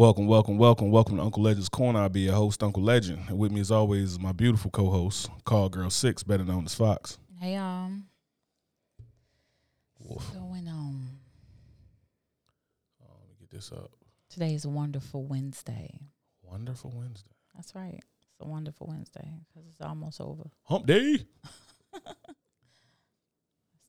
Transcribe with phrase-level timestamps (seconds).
[0.00, 2.00] Welcome, welcome, welcome, welcome to Uncle Legend's Corner.
[2.00, 3.22] I'll be your host, Uncle Legend.
[3.28, 6.74] And with me, as always, is my beautiful co-host, Call Girl Six, better known as
[6.74, 7.18] Fox.
[7.38, 8.06] Hey, um,
[9.98, 11.06] what's going on?
[13.02, 13.90] Oh, let me get this up.
[14.30, 16.00] Today is a wonderful Wednesday.
[16.40, 17.34] Wonderful Wednesday.
[17.54, 18.00] That's right.
[18.22, 20.44] It's a wonderful Wednesday because it's almost over.
[20.62, 21.18] Hump day.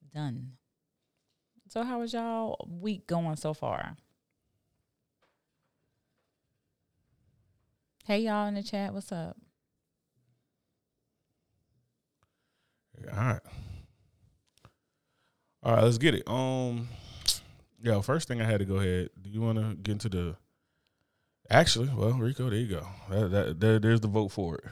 [0.03, 0.57] It's done.
[1.69, 3.95] So, how was y'all week going so far?
[8.05, 8.93] Hey, y'all in the chat.
[8.93, 9.37] What's up?
[13.11, 13.39] All right.
[15.63, 16.27] All right, let's get it.
[16.27, 16.87] Um,
[17.81, 19.09] yo, first thing I had to go ahead.
[19.21, 20.35] Do you want to get into the?
[21.49, 22.87] Actually, well, Rico, there you go.
[23.09, 24.63] That, that, there, there's the vote for it.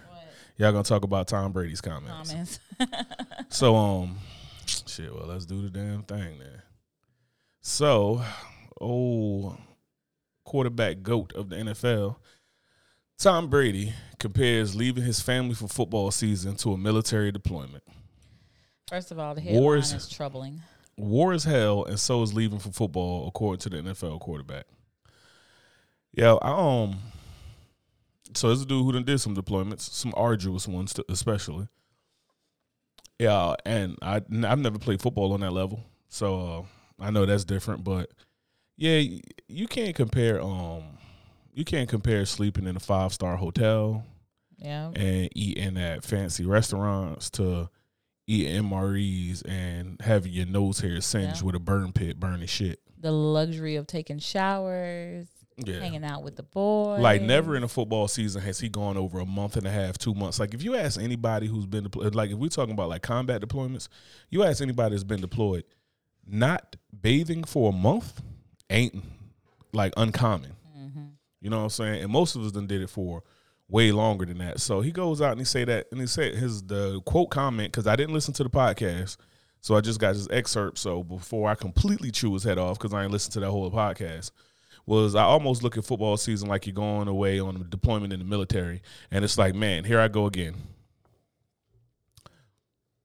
[0.57, 2.31] Y'all gonna talk about Tom Brady's comments.
[2.31, 2.59] Comments.
[3.49, 4.17] So um
[4.65, 6.61] shit, well let's do the damn thing then.
[7.61, 8.21] So,
[8.79, 9.57] old
[10.43, 12.17] quarterback goat of the NFL,
[13.19, 17.83] Tom Brady compares leaving his family for football season to a military deployment.
[18.87, 20.61] First of all, the headline Wars- is troubling.
[20.97, 24.65] War is hell, and so is leaving for football, according to the NFL quarterback.
[26.13, 26.97] Yeah, I, um.
[28.35, 31.67] So there's a dude who done did some deployments, some arduous ones, especially.
[33.17, 36.67] Yeah, and I I've never played football on that level, so
[36.99, 37.83] uh, I know that's different.
[37.83, 38.11] But
[38.77, 39.01] yeah,
[39.47, 40.41] you can't compare.
[40.41, 40.98] Um,
[41.53, 44.03] you can't compare sleeping in a five star hotel
[44.57, 44.91] Yeah.
[44.95, 47.69] and eating at fancy restaurants to
[48.27, 51.45] eating MREs and having your nose hair singed Yeah.
[51.45, 52.79] with a burn pit burning shit.
[52.99, 55.27] The luxury of taking showers,
[55.65, 55.79] Yeah.
[55.79, 56.99] hanging out with the boys.
[57.01, 59.97] Like never in a football season has he gone over a month and a half,
[59.97, 60.39] two months.
[60.39, 63.41] Like if you ask anybody who's been deployed, like if we're talking about like combat
[63.41, 63.87] deployments,
[64.29, 65.63] you ask anybody that's been deployed,
[66.27, 68.21] not bathing for a month
[68.69, 69.03] ain't
[69.73, 70.51] like uncommon.
[71.41, 72.03] You know what I'm saying?
[72.03, 73.23] And most of us done did it for
[73.69, 74.59] way longer than that.
[74.59, 77.71] So he goes out and he say that, and he said his the quote comment
[77.71, 79.17] because I didn't listen to the podcast,
[79.61, 80.77] so I just got his excerpt.
[80.77, 83.69] So before I completely chew his head off because I ain't listened to that whole
[83.71, 84.31] podcast,
[84.85, 88.19] was I almost look at football season like you're going away on a deployment in
[88.19, 90.55] the military, and it's like, man, here I go again.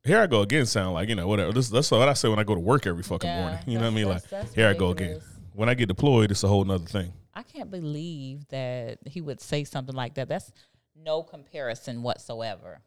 [0.02, 0.66] Here I go again.
[0.66, 1.52] Sound like you know whatever.
[1.52, 3.58] This, that's what I say when I go to work every fucking Yeah, morning.
[3.66, 4.08] You know what I mean?
[4.08, 5.20] Like here I go again.
[5.52, 7.12] When I get deployed, it's a whole nother thing.
[7.34, 10.28] I can't believe that he would say something like that.
[10.28, 10.52] That's
[10.96, 12.80] no comparison whatsoever.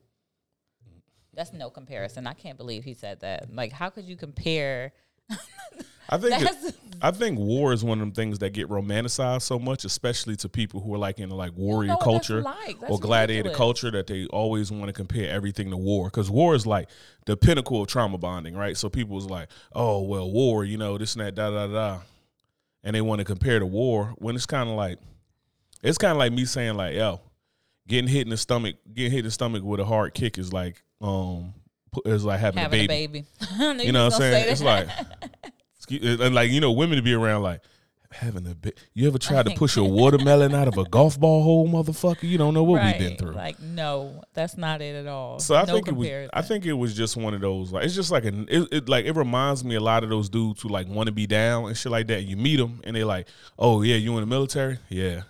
[1.33, 2.25] That's no comparison.
[2.25, 3.53] I can't believe he said that.
[3.53, 4.93] Like, how could you compare?
[6.09, 9.59] I think it- I think war is one of them things that get romanticized so
[9.59, 12.81] much, especially to people who are like in like warrior know what that's culture like.
[12.89, 16.65] Or gladiator culture that they always want to compare everything to war because war is
[16.65, 16.89] like
[17.25, 18.75] the pinnacle of trauma bonding, right?
[18.75, 21.99] So people was like, oh well, war, you know, this and that, da da da,
[22.83, 24.99] and they want to compare to war when it's kind of like,
[25.83, 27.21] it's kind of like me saying like, yo,
[27.87, 30.51] getting hit in the stomach, getting hit in the stomach with a hard kick is
[30.53, 31.53] like, um,
[32.05, 33.25] is like having, having a baby.
[33.41, 33.83] a baby.
[33.85, 34.45] You know what I'm saying?
[34.49, 34.89] It's like,
[35.89, 37.61] and like you know, women to be around like
[38.11, 38.79] having a bit.
[38.93, 42.23] You ever tried to push a watermelon out of a golf ball hole, motherfucker?
[42.23, 43.31] You don't know what we've been through.
[43.31, 45.39] Like, no, that's not it at all.
[45.39, 46.29] so I no think it was.
[46.33, 47.71] I think it was just one of those.
[47.71, 48.47] Like it's just like an.
[48.49, 51.13] It, it like it reminds me a lot of those dudes who like want to
[51.13, 52.23] be down and shit like that.
[52.23, 53.27] You meet them and they're like,
[53.57, 54.79] oh yeah, you in the military?
[54.89, 55.23] Yeah.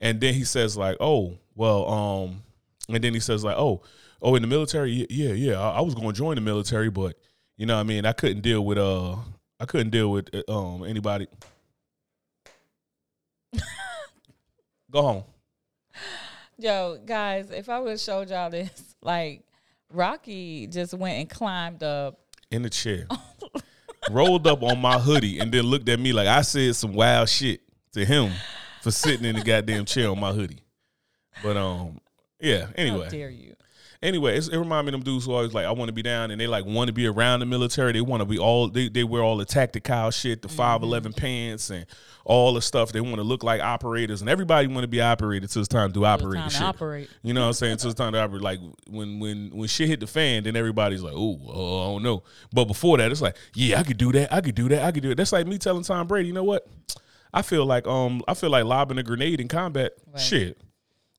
[0.00, 2.42] And then he says like, oh well, um,
[2.88, 3.82] and then he says like, oh,
[4.22, 4.92] oh, in the military?
[4.92, 5.60] Yeah, yeah, yeah.
[5.60, 7.16] I, I was going to join the military, but
[7.56, 9.16] you know, what I mean, I couldn't deal with uh,
[9.60, 11.26] I couldn't deal with uh, um anybody.
[14.90, 15.24] Go home.
[16.58, 19.42] Yo, guys, if I would have showed y'all this, like
[19.92, 22.18] Rocky just went and climbed up.
[22.50, 23.06] in the chair,
[24.10, 27.28] rolled up on my hoodie, and then looked at me like I said some wild
[27.28, 27.60] shit
[27.92, 28.32] to him
[28.82, 30.62] for sitting in the goddamn chair on my hoodie.
[31.42, 32.00] But um,
[32.40, 32.66] yeah.
[32.66, 33.54] How Anyway, dare you?
[34.02, 36.02] Anyway, it's, it reminded me of them dudes who always like I want to be
[36.02, 37.92] down, and they like want to be around the military.
[37.92, 41.12] They want to be all they they wear all the tactical shit, the five eleven
[41.12, 41.86] pants, and
[42.24, 42.92] all the stuff.
[42.92, 45.88] They want to look like operators, and everybody want to be operated till it's time
[45.88, 46.62] to do operator Time to shit.
[46.62, 47.10] operate.
[47.22, 47.76] You know what I'm saying?
[47.78, 48.42] Till it's time to operate.
[48.42, 52.02] Like when when when shit hit the fan, then everybody's like, "Oh, oh, I don't
[52.02, 54.32] know." But before that, it's like, "Yeah, I could do that.
[54.32, 54.82] I could do that.
[54.82, 56.66] I could do it." That's like me telling Tom Brady, "You know what?
[57.32, 59.92] I feel like um I feel like lobbing a grenade in combat.
[60.12, 60.20] Right.
[60.20, 60.60] Shit."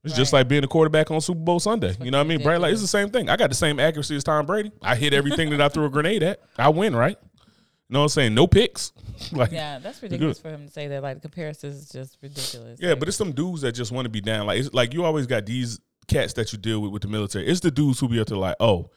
[0.03, 1.95] It's just like being a quarterback on Super Bowl Sunday.
[2.01, 2.41] You know what I mean?
[2.41, 3.29] Brad, like it's the same thing.
[3.29, 4.71] I got the same accuracy as Tom Brady.
[4.81, 6.39] I hit everything that I threw a grenade at.
[6.57, 7.17] I win, right?
[7.21, 8.33] You know what I'm saying?
[8.33, 8.93] No picks.
[9.31, 11.03] like Yeah, that's ridiculous for him to say that.
[11.03, 12.79] Like the comparison is just ridiculous.
[12.81, 14.47] Yeah, but it's some dudes that just want to be down.
[14.47, 17.45] Like it's like you always got these cats that you deal with with the military.
[17.45, 18.89] It's the dudes who be up to like, oh,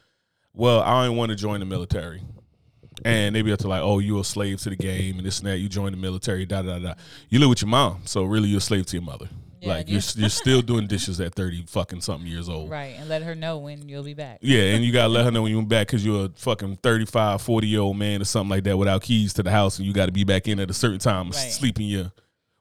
[0.55, 2.23] well, I don't want to join the military.
[3.05, 5.41] and they be up to like, oh, you're a slave to the game and this
[5.41, 5.59] and that.
[5.59, 6.95] You join the military, da da da.
[7.29, 9.29] You live with your mom, so really you're a slave to your mother.
[9.65, 12.71] Yeah, like you- you're you're still doing dishes at thirty fucking something years old.
[12.71, 14.39] Right, and let her know when you'll be back.
[14.43, 17.43] Yeah, and you gotta let her know when you're back because you're a fucking 35,
[17.43, 19.93] 40 year old man or something like that without keys to the house, and you
[19.93, 21.27] got to be back in at a certain time.
[21.27, 21.35] Right.
[21.35, 22.13] Sleep in your,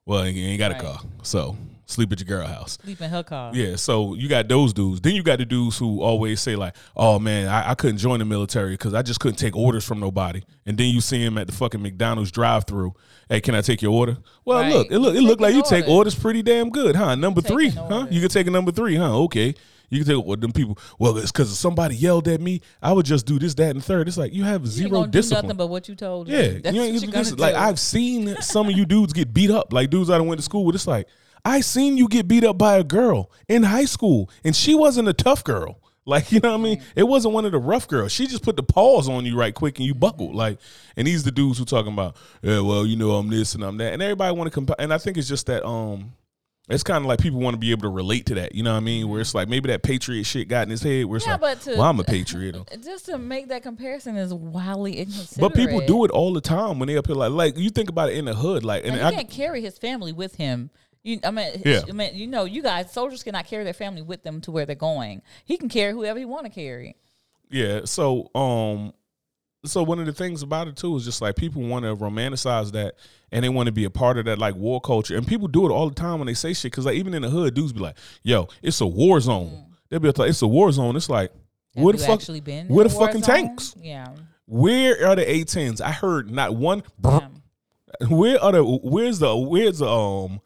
[0.05, 0.83] well, you ain't got a Right.
[0.83, 1.55] car, so
[1.93, 2.77] sleep at your girl house.
[2.83, 3.51] Sleep in her car.
[3.55, 5.01] Yeah, so you got those dudes.
[5.01, 8.19] Then you got the dudes who always say like, "Oh man, I, I couldn't join
[8.19, 11.37] the military because I just couldn't take orders from nobody." And then you see him
[11.37, 12.93] at the fucking McDonald's drive-through.
[13.29, 14.17] Hey, can I take your order?
[14.45, 14.73] Well, Right.
[14.73, 15.89] look, it look, it Taking look like you take orders.
[15.89, 17.15] orders pretty damn good, huh?
[17.15, 17.83] Number three, huh?
[17.83, 18.13] orders.
[18.13, 19.17] You can take a number three, huh?
[19.23, 19.55] Okay.
[19.89, 20.77] You can take well, them people.
[20.97, 22.61] Well, it's because somebody yelled at me.
[22.81, 24.07] I would just do this, that, and third.
[24.07, 25.45] It's like you have You zero do discipline.
[25.45, 26.35] nothing but what you told you.
[26.35, 27.59] Yeah, That's you what you're this- gonna like do.
[27.59, 29.71] I've seen some of you dudes get beat up.
[29.71, 30.73] Like dudes I done went to school with.
[30.75, 31.07] It's like
[31.45, 35.07] I seen you get beat up by a girl in high school, and she wasn't
[35.09, 35.79] a tough girl.
[36.05, 36.83] Like you know what I mean?
[36.95, 38.11] It wasn't one of the rough girls.
[38.11, 40.35] She just put the paws on you right quick, and you buckled.
[40.35, 40.59] Like,
[40.97, 43.77] and these the dudes who talking about, yeah, well, you know, I'm this and I'm
[43.77, 44.75] that, and everybody want to compare.
[44.79, 46.13] And I think it's just that um.
[46.69, 48.71] It's kind of like people want to be able to relate to that, you know
[48.71, 49.09] what I mean?
[49.09, 51.03] Where it's like maybe that patriot shit got in his head.
[51.03, 52.55] Where it's Yeah, like, but to- well, I'm a patriot.
[52.81, 55.53] just to make that comparison is wildly inconsiderate.
[55.53, 57.17] But people do it all the time when they up here.
[57.17, 59.29] Like, like you think about it in the hood, like, and And he I, can't
[59.29, 60.69] carry his family with him.
[61.03, 61.81] You, I mean, Yeah.
[61.87, 64.65] I mean, you know, you guys, soldiers cannot carry their family with them to where
[64.65, 65.21] they're going.
[65.45, 66.95] He can carry whoever he want to carry.
[67.49, 67.81] Yeah.
[67.85, 68.93] So, um,
[69.65, 72.71] so one of the things about it too is just like people want to romanticize
[72.73, 72.95] that
[73.31, 75.65] and they want to be a part of that like war culture, and people do
[75.65, 76.71] it all the time when they say shit.
[76.71, 79.99] Because like even in the hood, dudes be like, "Yo, it's a war zone." They'll
[79.99, 81.31] be like, "It's a war zone." It's like,
[81.75, 82.19] Have where the fuck?
[82.19, 82.67] actually been?
[82.67, 83.35] where the fucking zone?
[83.35, 83.73] tanks?
[83.79, 84.13] Yeah.
[84.45, 85.79] Where are the A-10s?
[85.81, 86.83] I heard not one.
[87.03, 87.27] yeah.
[88.09, 88.63] Where are the?
[88.63, 89.35] Where's the?
[89.35, 89.87] Where's the?
[89.87, 90.41] Um,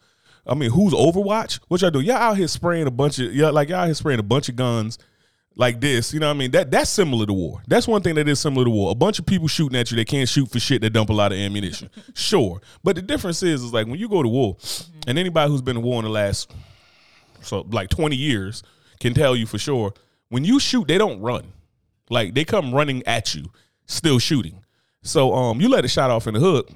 [0.47, 1.59] I mean, who's Overwatch?
[1.67, 1.99] What y'all do?
[1.99, 4.49] Y'all out here spraying a bunch of yeah, like y'all out here spraying a bunch
[4.49, 4.97] of guns
[5.55, 6.13] like this.
[6.13, 6.51] You know what I mean?
[6.51, 7.61] That that's similar to war.
[7.67, 8.91] That's one thing that is similar to war.
[8.91, 9.97] A bunch of people shooting at you.
[9.97, 10.81] They can't shoot for shit.
[10.81, 11.89] That dump a lot of ammunition.
[12.13, 14.55] sure, but the difference is, is like when you go to war,
[15.05, 16.53] and anybody who's been to war in the last
[17.41, 18.63] so like twenty years
[18.99, 19.93] can tell you for sure.
[20.29, 21.51] When you shoot, they don't run.
[22.09, 23.45] Like they come running at you,
[23.85, 24.63] still shooting.
[25.03, 26.69] So um, you let a shot off in the hood,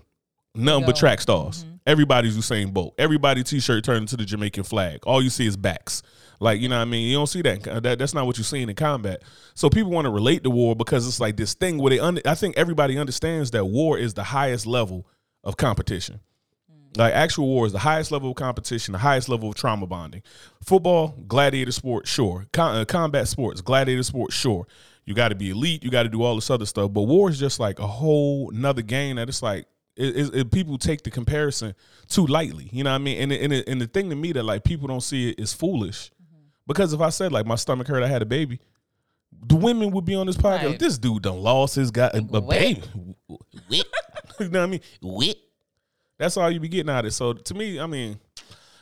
[0.56, 1.66] nothing but track stars.
[1.86, 2.94] Everybody's Usain Bolt.
[2.98, 5.00] Everybody t-shirt turned into the Jamaican flag.
[5.06, 6.04] All you see is backs.
[6.40, 7.08] Like you know what I mean?
[7.08, 7.64] You don't see that.
[7.84, 9.24] that that's not what you're seeing in combat.
[9.54, 12.00] So people want to relate to war because it's like this thing where they.
[12.00, 15.08] Under, I think everybody understands that war is the highest level
[15.44, 16.20] of competition.
[16.98, 20.24] Like actual war is the highest level of competition, the highest level of trauma bonding.
[20.64, 22.48] Football, gladiator sport, sure.
[22.52, 24.68] Con- uh, combat sports, gladiator sport, sure.
[25.06, 25.84] You got to be elite.
[25.84, 26.92] You got to do all this other stuff.
[26.92, 30.52] But war is just like a whole another game that it's like it, it, it-
[30.52, 31.76] people take the comparison
[32.08, 32.70] too lightly.
[32.72, 33.32] You know what I mean?
[33.32, 36.12] And, and, and the thing to me that like people don't see it is foolish.
[36.68, 38.60] Because if I said like my stomach hurt, I had a baby,
[39.46, 40.66] the women would be on this podcast.
[40.66, 40.80] Right.
[40.80, 42.84] This dude done lost his guy a, a baby.
[44.40, 44.82] You know what I mean?
[45.02, 45.38] Wit.
[46.18, 47.12] That's all you be getting out of it.
[47.12, 48.20] So to me, I mean,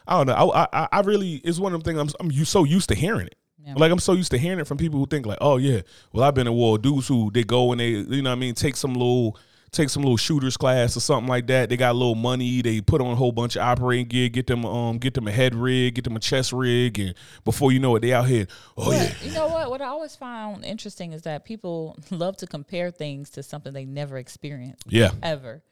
[0.07, 0.51] I don't know.
[0.51, 2.13] I I, I really it's one of them things.
[2.13, 3.35] I'm I'm you so used to hearing it.
[3.65, 3.73] Yeah.
[3.75, 5.81] Like I'm so used to hearing it from people who think like, oh yeah,
[6.13, 6.77] well I've been in war.
[6.77, 9.37] Dudes who they go and they you know what I mean take some little
[9.71, 11.69] take some little shooters class or something like that.
[11.69, 12.61] They got a little money.
[12.61, 15.31] They put on a whole bunch of operating gear, get them um get them a
[15.31, 18.47] head rig, get them a chest rig, and before you know it, they out here.
[18.77, 19.69] Oh yeah, you know what?
[19.69, 23.85] What I always found interesting is that people love to compare things to something they
[23.85, 25.11] never experienced yeah.
[25.21, 25.63] ever.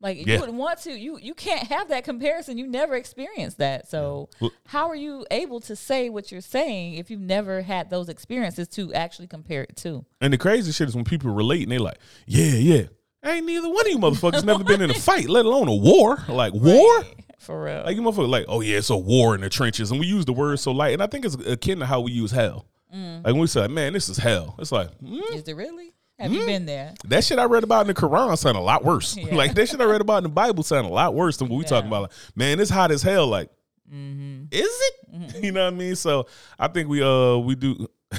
[0.00, 0.34] Like Yeah.
[0.34, 0.92] you wouldn't want to.
[0.92, 2.58] You you can't have that comparison.
[2.58, 3.88] You never experienced that.
[3.88, 4.30] So
[4.66, 8.66] how are you able to say what you're saying if you've never had those experiences
[8.70, 10.04] to actually compare it to?
[10.20, 12.82] And the crazy shit is when people relate and they like, yeah, yeah.
[13.24, 16.18] Ain't neither one of you motherfuckers never been in a fight, let alone a war.
[16.28, 16.98] Like war.
[17.00, 17.14] Right.
[17.38, 17.82] For real.
[17.84, 20.24] Like you motherfucker, like, oh yeah, it's a war in the trenches, and we use
[20.24, 22.66] the word so light, and I think it's akin to how we use hell.
[22.94, 23.18] Mm.
[23.24, 24.54] Like when we say, man, this is hell.
[24.58, 25.92] It's like mm, Is it really?
[26.18, 26.94] Have you been there?
[27.06, 29.16] that shit I read about in the Quran sound a lot worse.
[29.20, 29.34] Yeah.
[29.34, 31.56] like that shit I read about in the Bible sound a lot worse than what
[31.58, 32.02] we talking about.
[32.02, 33.26] Like, man, it's hot as hell.
[33.26, 33.50] Like,
[33.92, 34.44] Mm-hmm.
[34.50, 34.94] is it?
[35.44, 35.96] You know what I mean?
[35.96, 36.26] So
[36.58, 37.86] I think we uh we do.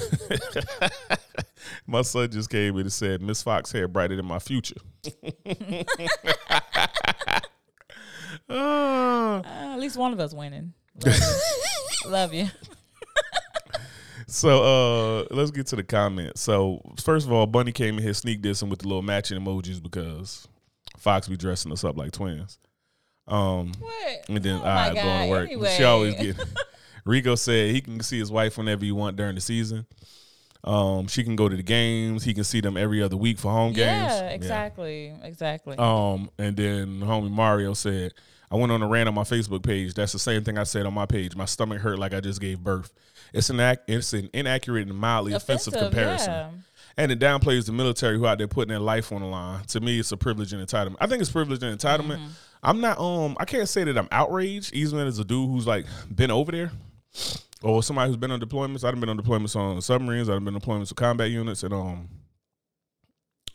[1.88, 4.76] my son just came in and said, "Miss Fox hair brighter than my future."
[8.50, 10.74] Uh, at least one of us winning.
[11.06, 11.14] Love
[12.06, 12.10] you.
[12.10, 12.48] Love you.
[14.28, 16.42] So uh let's get to the comments.
[16.42, 19.82] So first of all, Bunny came in here sneak dissing with the little matching emojis
[19.82, 20.48] because
[20.98, 22.58] Fox be dressing us up like twins.
[23.28, 24.26] Um What?
[24.30, 25.46] and then Oh I my going to work.
[25.50, 25.76] Anyway.
[25.78, 26.38] She always get
[27.06, 29.86] Rico said he can see his wife whenever you want during the season.
[30.64, 32.24] Um she can go to the games.
[32.24, 34.12] He can see them every other week for home games.
[34.14, 35.14] Yeah, exactly.
[35.24, 35.76] Exactly.
[35.78, 38.14] Um, and then homie Mario said,
[38.50, 39.94] I went on a rant on my Facebook page.
[39.94, 41.36] That's the same thing I said on my page.
[41.36, 42.94] My stomach hurt like I just gave birth.
[43.34, 46.32] It's an ac- it's an inaccurate and mildly offensive, comparison.
[46.32, 46.50] yeah.
[46.98, 49.64] and it downplays the military who out there putting their life on the line.
[49.66, 50.98] To me, it's a privilege and entitlement.
[51.02, 52.20] I think it's privilege and entitlement.
[52.20, 52.28] Mm-hmm.
[52.62, 55.86] I'm not um I can't say that I'm outraged, even is a dude who's like
[56.14, 56.72] been over there.
[57.64, 58.84] Or somebody who's been on deployments.
[58.84, 62.10] I've been on deployments on submarines, I've been on deployments with combat units, and um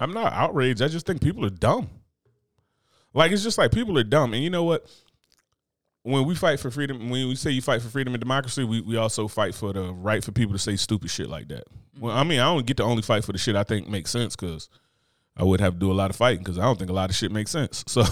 [0.01, 0.83] I'm not outraged.
[0.83, 1.89] I just think people are dumb.
[3.15, 4.33] Like it's just like people are dumb.
[4.35, 4.87] And you know what?
[6.03, 8.81] When we fight for freedom, when we say you fight for freedom and democracy, we,
[8.81, 11.65] we also fight for the right for people to say stupid shit like that.
[12.01, 14.11] Well, I mean, I don't get to only fight for the shit I think makes
[14.11, 14.71] sense because
[15.37, 17.11] I would have to do a lot of fighting because I don't think a lot
[17.11, 17.85] of shit makes sense.
[17.89, 18.05] So,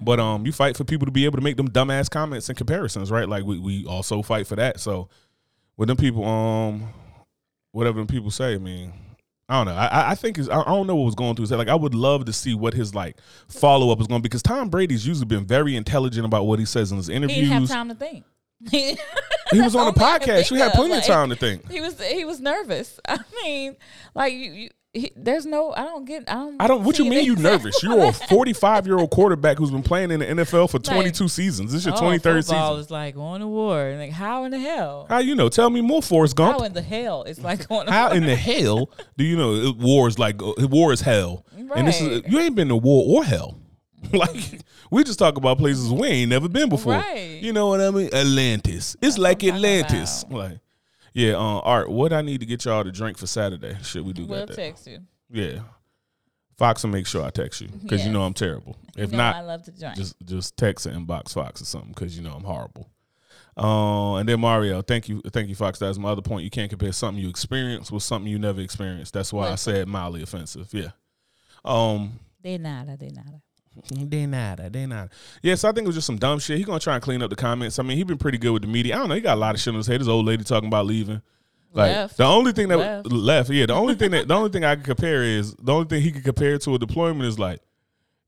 [0.00, 2.58] but um, you fight for people to be able to make them dumbass comments and
[2.58, 3.28] comparisons, right?
[3.28, 4.80] Like we we also fight for that.
[4.80, 5.08] So,
[5.76, 6.88] with them people, um,
[7.72, 8.92] whatever them people say, I mean,
[9.48, 9.78] I don't know.
[9.80, 11.58] I, I think it's, I don't know what was going through his head.
[11.58, 13.16] Like I would love to see what his like
[13.48, 16.58] follow up is going to be because Tom Brady's usually been very intelligent about what
[16.58, 17.38] he says in his He interviews.
[17.48, 18.24] didn't have time to think.
[18.70, 18.96] he
[19.50, 20.50] He was on a podcast.
[20.50, 21.70] You had plenty of like- time to think.
[21.70, 22.98] He was he was nervous.
[23.08, 23.76] I mean,
[24.14, 25.72] like you, you he, there's no.
[25.76, 26.24] I don't get.
[26.28, 26.62] I don't.
[26.62, 26.84] I don't.
[26.84, 27.82] What you mean you nervous?
[27.82, 31.72] You're a 45 year old quarterback who's been playing in the NFL for 22 seasons.
[31.72, 32.80] This is your Oh, 23rd football season.
[32.84, 33.94] is like going to war.
[33.98, 35.06] Like how in the hell?
[35.08, 35.48] How you know?
[35.48, 36.58] Tell me more, Forrest Gump.
[36.60, 37.24] How in the hell?
[37.24, 38.16] It's like going to How war.
[38.16, 41.44] in the hell do you know it- war is like uh, war is hell?
[41.74, 43.58] And this is you ain't been to war or hell.
[44.12, 44.60] like
[44.90, 46.92] we just talk about places we ain't never been before.
[46.92, 47.38] Right.
[47.42, 48.10] You know what I mean?
[48.12, 48.96] Atlantis.
[49.00, 50.24] It's like I'm talking Atlantis.
[50.30, 50.58] Like
[51.14, 51.90] yeah, um, Art.
[51.90, 53.76] What I need to get y'all to drink for Saturday?
[53.82, 54.54] Should we do We'll that?
[54.54, 54.98] text you.
[55.30, 55.60] Yeah.
[56.56, 58.76] Fox will make sure I text you because you know I'm terrible.
[58.96, 59.96] If no, not, I love to drink.
[59.96, 62.88] just just text and inbox Fox or something because you know I'm horrible.
[63.56, 65.80] Uh, and then Mario, thank you, thank you, Fox.
[65.80, 66.44] That's my other point.
[66.44, 69.14] You can't compare something you experienced with something you never experienced.
[69.14, 70.68] That's why I said mildly offensive.
[70.72, 70.90] Yeah.
[71.64, 72.20] Um.
[72.40, 72.96] they nada.
[72.96, 73.42] They nada.
[73.90, 74.70] They nada.
[74.70, 75.10] They nada.
[75.42, 75.54] Yeah.
[75.56, 76.58] So I think it was just some dumb shit.
[76.58, 77.78] He gonna try and clean up the comments.
[77.78, 78.94] I mean, he been pretty good with the media.
[78.94, 79.14] I don't know.
[79.14, 80.00] He got a lot of shit on his head.
[80.00, 81.20] This old lady talking about leaving.
[81.72, 82.16] Like Left.
[82.16, 83.10] the only thing that Left.
[83.10, 83.66] left, yeah.
[83.66, 86.12] The only thing that the only thing I can compare is the only thing he
[86.12, 87.60] could compare to a deployment is like,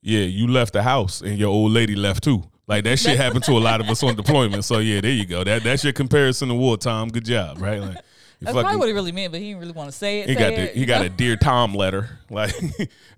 [0.02, 2.42] yeah, you left the house and your old lady left too.
[2.66, 4.64] Like that shit happened to a lot of us on deployment.
[4.64, 5.44] So yeah, there you go.
[5.44, 7.08] That that's your comparison to war, Tom.
[7.08, 7.80] Good job, right?
[7.80, 7.98] Like,
[8.40, 10.28] That's probably what he really meant, but he didn't really want to say it.
[10.28, 12.10] he got the, he got a dear Tom letter.
[12.28, 12.52] Like,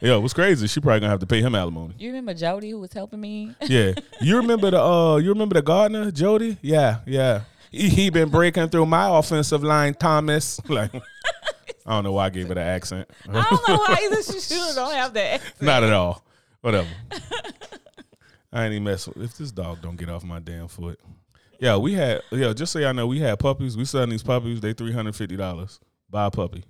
[0.03, 0.67] yo, what's crazy?
[0.67, 1.95] She probably gonna have to pay him alimony.
[1.99, 3.55] You remember Jody who was helping me?
[3.63, 6.59] Yeah, you remember the uh, you remember the gardener, Jody?
[6.61, 7.45] Yeah, yeah.
[7.71, 10.61] He, he been breaking through my offensive line, Thomas.
[10.69, 11.01] Like, I
[11.87, 13.09] don't know why I gave it an accent.
[13.27, 14.23] I don't know why either.
[14.23, 15.35] She should don't have that.
[15.37, 15.63] accent.
[15.63, 16.23] Not at all.
[16.61, 16.89] Whatever.
[18.53, 21.01] I ain't even mess with if this dog don't get off my damn foot.
[21.61, 23.77] Yeah, we had yeah, just so y'all know, we had puppies.
[23.77, 25.81] We selling these puppies, they three hundred fifty dollars.
[26.11, 26.65] Buy a puppy.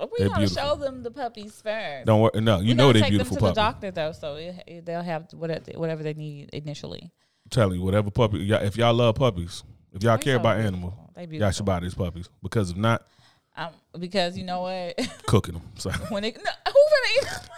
[0.00, 2.06] We They're want to show them the puppies first.
[2.06, 3.54] Don't worry no, you we know gotta they take beautiful them to puppies.
[3.54, 7.02] the doctor though, so it, they'll have whatever whatever they need initially.
[7.02, 10.40] I'm telling you, whatever puppy y'all, if y'all love puppies, if y'all They care so
[10.40, 10.94] about animals,
[11.30, 12.30] y'all should buy these puppies.
[12.42, 13.06] Because if not,
[13.54, 14.98] Um, because you know what?
[15.26, 15.62] cooking them.
[15.76, 17.28] So when they no, who gonna eat?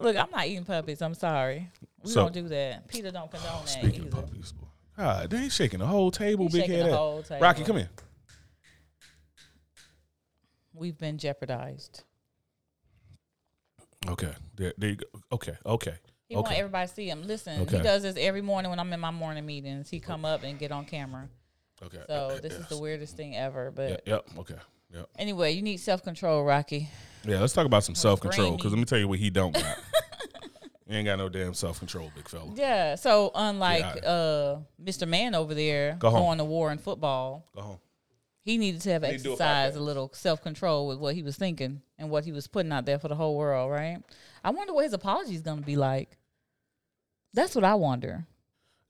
[0.00, 1.02] Look, I'm not eating puppies.
[1.02, 1.68] I'm sorry.
[2.02, 2.88] We So- don't do that.
[2.88, 4.22] PETA don't condone that speaking of either.
[4.22, 4.54] puppies.
[4.96, 6.92] God, they ain't shaking the whole table, He's big shaking head.
[6.92, 7.40] the whole table.
[7.42, 7.90] Rocky, come here.
[10.74, 12.04] We've been jeopardized.
[14.08, 14.32] Okay.
[14.56, 15.04] There, there you go.
[15.32, 15.54] Okay.
[15.66, 15.94] Okay.
[16.28, 17.22] He want everybody to see him.
[17.26, 17.78] Listen, Okay.
[17.78, 19.90] he does this every morning when I'm in my morning meetings.
[19.90, 21.28] He come up and get on camera.
[21.82, 22.02] Okay.
[22.06, 23.70] So this is the weirdest thing ever.
[23.70, 24.28] But Yeah, yep.
[24.38, 24.54] Okay.
[24.94, 25.08] Yep.
[25.18, 26.88] anyway, you need self control, Rocky.
[27.24, 29.52] Yeah, let's talk about some self control because let me tell you what he don't
[29.54, 29.78] got.
[30.90, 32.50] He ain't got no damn self control, big fella.
[32.54, 32.94] Yeah.
[32.96, 35.06] So unlike uh, Mr.
[35.08, 36.20] Man over there Go home.
[36.22, 37.78] going to war in football, Go home.
[38.42, 39.78] he needed to have Need to do a exercised podcast.
[39.80, 42.86] a little self control with what he was thinking and what he was putting out
[42.86, 43.98] there for the whole world, right?
[44.42, 46.16] I wonder what his apology is gonna be like.
[47.32, 48.26] That's what I wonder.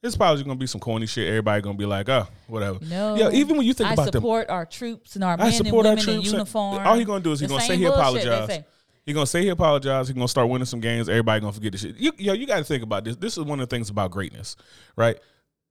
[0.02, 1.28] It's probably gonna be some corny shit.
[1.28, 2.78] Everybody gonna be like, oh, whatever.
[2.86, 3.16] No.
[3.16, 5.56] Yeah, even when you think I about them, support our troops and our men and
[5.56, 6.26] support our women in troops.
[6.28, 6.86] and- uniform.
[6.86, 8.64] All he gonna do is he The gonna say same he bullshit they apologized.
[9.06, 10.08] He gonna say he apologized.
[10.08, 11.08] He gonna start winning some games.
[11.08, 11.96] Everybody gonna forget this shit.
[11.96, 13.16] You, yo, you got to think about this.
[13.16, 14.56] This is one of the things about greatness,
[14.96, 15.18] right?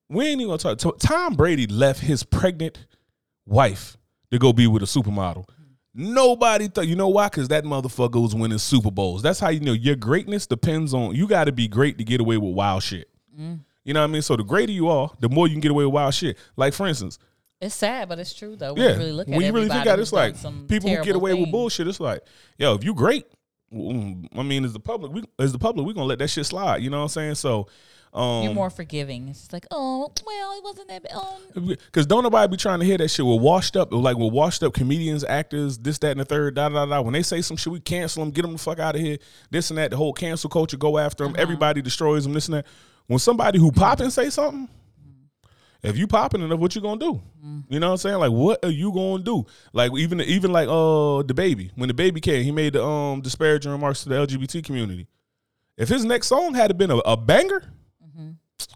[0.10, 1.00] We ain't even gonna talk.
[1.00, 2.86] Tom Brady left his pregnant
[3.46, 3.98] wife
[4.32, 5.46] to go be with a supermodel.
[5.94, 6.88] Nobody thought.
[6.88, 7.28] You know why?
[7.28, 9.22] Because that motherfucker was winning Super Bowls.
[9.22, 11.16] That's how you know your greatness depends on.
[11.16, 13.10] You got to be great to get away with wild shit.
[13.40, 13.60] Mm.
[13.84, 14.22] You know what I mean?
[14.22, 16.38] So the greater you are, the more you can get away with wild shit.
[16.56, 17.18] Like for instance,
[17.62, 18.74] It's sad, but it's true though.
[18.74, 18.92] When yeah.
[18.94, 20.36] you really look at when you really think at it, it's like
[20.68, 21.88] people who get away with bullshit.
[21.88, 22.22] It's like,
[22.58, 23.26] yo, if you great,
[23.74, 26.82] I mean, as the public, we as the public, we gonna let that shit slide.
[26.82, 27.36] You know what I'm saying?
[27.36, 27.68] So,
[28.14, 29.28] um, You're more forgiving.
[29.28, 31.12] It's like, oh, well, it wasn't that bad.
[31.14, 33.26] Oh, because don't nobody be trying to hear that shit.
[33.26, 36.56] We're washed up, like we're washed up comedians, actors, this, that, and the third.
[36.56, 37.02] Da da da.
[37.02, 39.18] When they say some shit, we cancel them, get them the fuck out of here.
[39.52, 39.92] This and that.
[39.92, 41.34] The whole cancel culture go after Uh-huh.
[41.34, 41.42] them.
[41.42, 42.34] Everybody destroys them.
[42.34, 42.66] This and that.
[43.08, 44.70] When somebody who pop and say something,
[45.82, 47.22] if you popping enough, what you gonna do?
[47.70, 48.18] You know what I'm saying?
[48.18, 49.46] Like, what are you gonna do?
[49.74, 54.04] Like, even even like uh DaBaby when DaBaby came, he made the um disparaging remarks
[54.04, 55.08] to the LGBT community.
[55.78, 57.64] If his next song had been a, a banger,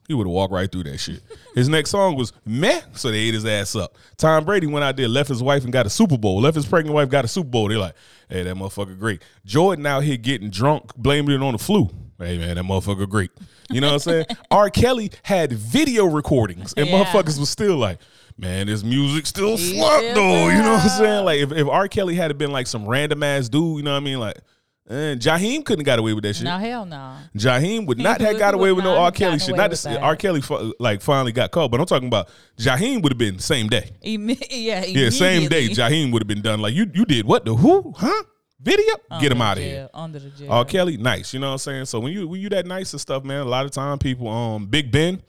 [0.08, 1.22] he would have walked right through that shit.
[1.56, 3.98] His next song was meh, so they ate his ass up.
[4.18, 6.42] Tom Brady went out there, left his wife and got a Super Bowl.
[6.42, 7.68] Left his pregnant wife, got a Super Bowl.
[7.68, 7.96] They're like,
[8.30, 9.22] hey, that motherfucker great.
[9.46, 11.90] Jordan out here getting drunk, blaming it on the flu.
[12.20, 13.32] Hey man, that motherfucker great.
[13.70, 14.26] You know what I'm saying?
[14.52, 14.70] R.
[14.70, 17.04] Kelly had video recordings, and Yeah.
[17.04, 18.00] motherfuckers was still like,
[18.38, 20.50] man, this music still slap still though.
[20.50, 21.26] You know what I'm saying?
[21.26, 21.88] Like if, if R.
[21.88, 24.20] Kelly had been like some random ass dude, you know what I mean?
[24.20, 24.38] Like,
[24.86, 26.44] and Jaheim couldn't got away with that shit.
[26.44, 27.16] No hell no.
[27.38, 29.12] Jaheim would He not have got away with no R.
[29.14, 29.56] Kelly shit.
[29.56, 30.00] Not to.
[30.02, 30.16] R.
[30.18, 30.42] Kelly
[30.78, 32.28] like finally got caught, but I'm talking about
[32.58, 33.92] Jaheim would have been same day.
[34.06, 35.70] Imme- yeah, Yeah, same day.
[35.70, 36.60] Jaheim would have been done.
[36.60, 37.94] Like you, you did what the who?
[37.96, 38.24] Huh?
[38.64, 38.96] Video?
[39.20, 39.90] Get him out of here.
[39.94, 40.52] Under the jail.
[40.52, 40.66] R.
[40.66, 41.34] Kelly, nice.
[41.34, 41.86] You know what I'm saying?
[41.86, 44.28] So when you when you that nice and stuff, man, a lot of time people
[44.30, 45.22] um Big Ben,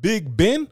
[0.00, 0.68] Big Ben,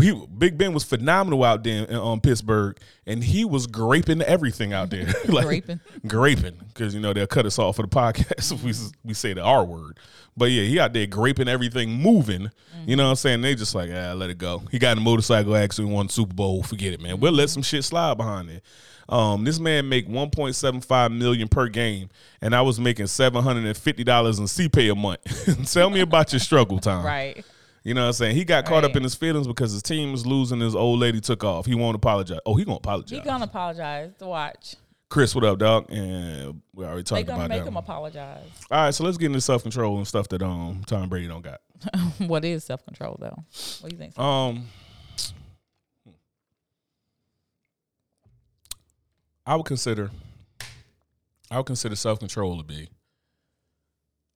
[0.00, 4.72] he Big Ben was phenomenal out there in um, Pittsburgh, and he was graping everything
[4.72, 5.80] out there, like Graping.
[6.06, 8.72] graping, because you know they'll cut us off for the podcast if we
[9.04, 9.98] we say the R word.
[10.36, 12.50] But yeah, he out there graping everything, moving.
[12.86, 13.42] You know what I'm saying?
[13.42, 14.62] They just like, ah, let it go.
[14.70, 16.62] He got in a motorcycle accident, won the Super Bowl.
[16.62, 17.20] Forget it, man.
[17.20, 18.62] We'll let some shit slide behind it.
[19.10, 22.08] Um, this man make 1.75 million per game,
[22.40, 25.72] and I was making 750 dollars in CPay a month.
[25.72, 27.04] Tell me about your struggle time.
[27.04, 27.44] Right.
[27.82, 28.36] You know what I'm saying?
[28.36, 30.60] He got caught up in his feelings because his team was losing.
[30.60, 31.66] His old lady took off.
[31.66, 32.38] He won't apologize.
[32.44, 33.18] Oh, he gonna apologize.
[33.18, 34.12] He gonna apologize.
[34.18, 34.76] To watch.
[35.08, 35.90] Chris, what up, dog?
[35.90, 38.44] And we already talked They talked gonna about make him apologize.
[38.70, 41.42] All right, so let's get into self control and stuff that um Tom Brady don't
[41.42, 41.60] got.
[42.18, 43.44] what is self control though?
[43.80, 44.16] What do you think?
[44.18, 44.68] Um,
[49.46, 50.10] I would consider,
[51.50, 52.88] I would consider self control to be.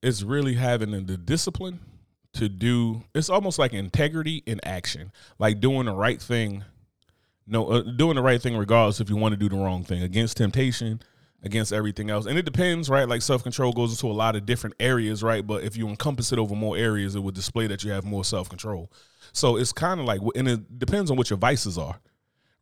[0.03, 1.81] It's really having the discipline
[2.35, 3.05] to do.
[3.14, 6.64] It's almost like integrity in action, like doing the right thing.
[7.47, 10.03] No, uh, doing the right thing regardless if you want to do the wrong thing
[10.03, 11.01] against temptation,
[11.43, 13.07] against everything else, and it depends, right?
[13.07, 15.47] Like self control goes into a lot of different areas, right?
[15.47, 18.25] But if you encompass it over more areas, it would display that you have more
[18.25, 18.90] self control.
[19.33, 22.01] So it's kind of like, and it depends on what your vices are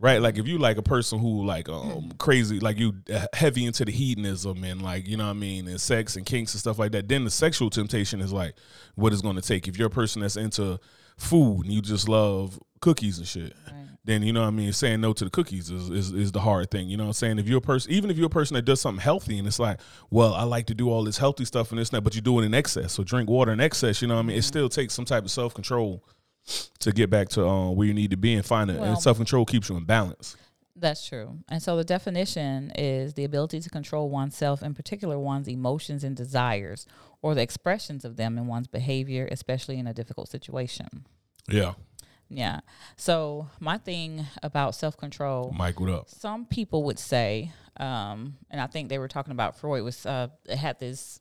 [0.03, 0.21] right?
[0.21, 3.87] Like if you like a person who like um crazy, like you uh, heavy into
[3.87, 6.79] the hedonism and like you know what I mean, and sex and kinks and stuff
[6.79, 8.55] like that, then the sexual temptation is like
[8.97, 9.69] what it's going to take.
[9.69, 10.79] If you're a person that's into
[11.17, 13.55] food and you just love cookies and shit.
[14.05, 14.73] Then you know what I mean.
[14.73, 16.89] Saying no to the cookies is, is is the hard thing.
[16.89, 17.39] You know what I'm saying.
[17.39, 19.61] If you're a person, even if you're a person that does something healthy, and it's
[19.61, 19.79] like,
[20.11, 22.21] well, I like to do all this healthy stuff and this and that, but you
[22.21, 22.93] do it in excess.
[22.93, 24.03] So drink water in excess.
[24.03, 24.39] You know what I mean.
[24.39, 26.05] It still takes some type of self control
[26.81, 28.79] to get back to uh, where you need to be and find it.
[28.81, 30.37] Well- and self control keeps you in balance.
[30.75, 31.39] That's true.
[31.49, 36.17] And so the definition is the ability to control oneself, in particular one's emotions and
[36.17, 36.87] desires,
[37.21, 41.05] or the expressions of them in one's behavior, especially in a difficult situation.
[41.49, 41.75] Yeah,
[42.29, 42.61] Yeah.
[42.97, 46.09] So my thing about self control, Mike, what up?
[46.09, 50.29] some people would say, um, and I think they were talking about Freud was uh,
[50.53, 51.21] had this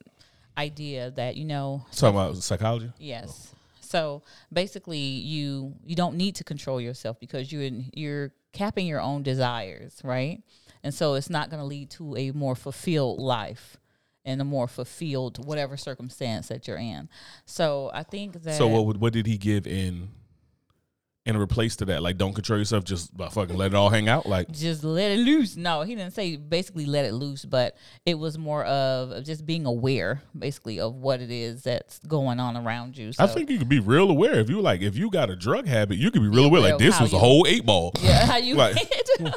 [0.57, 2.91] idea that you know Talking about psychology.
[2.97, 3.53] Yes.
[3.91, 9.23] So basically, you you don't need to control yourself because you're you're capping your own
[9.23, 10.41] desires, right?
[10.83, 13.77] And so it's not going to lead to a more fulfilled life
[14.25, 17.09] and a more fulfilled whatever circumstance that you're in.
[17.45, 20.09] So I think that So what would- what did he give in
[21.25, 22.01] in replace to that?
[22.01, 24.25] Like, don't control yourself, just fucking let it all hang out.
[24.25, 25.55] Like, just let it loose.
[25.55, 29.65] No, he didn't say basically let it loose, but it was more of just being
[29.65, 33.13] aware, basically, of what it is that's going on around you.
[33.13, 35.35] So, I think you could be real aware if you like if you got a
[35.35, 36.61] drug habit, you could be real aware.
[36.61, 37.91] Like, this was a whole eight ball.
[38.01, 38.77] yeah, how you Like-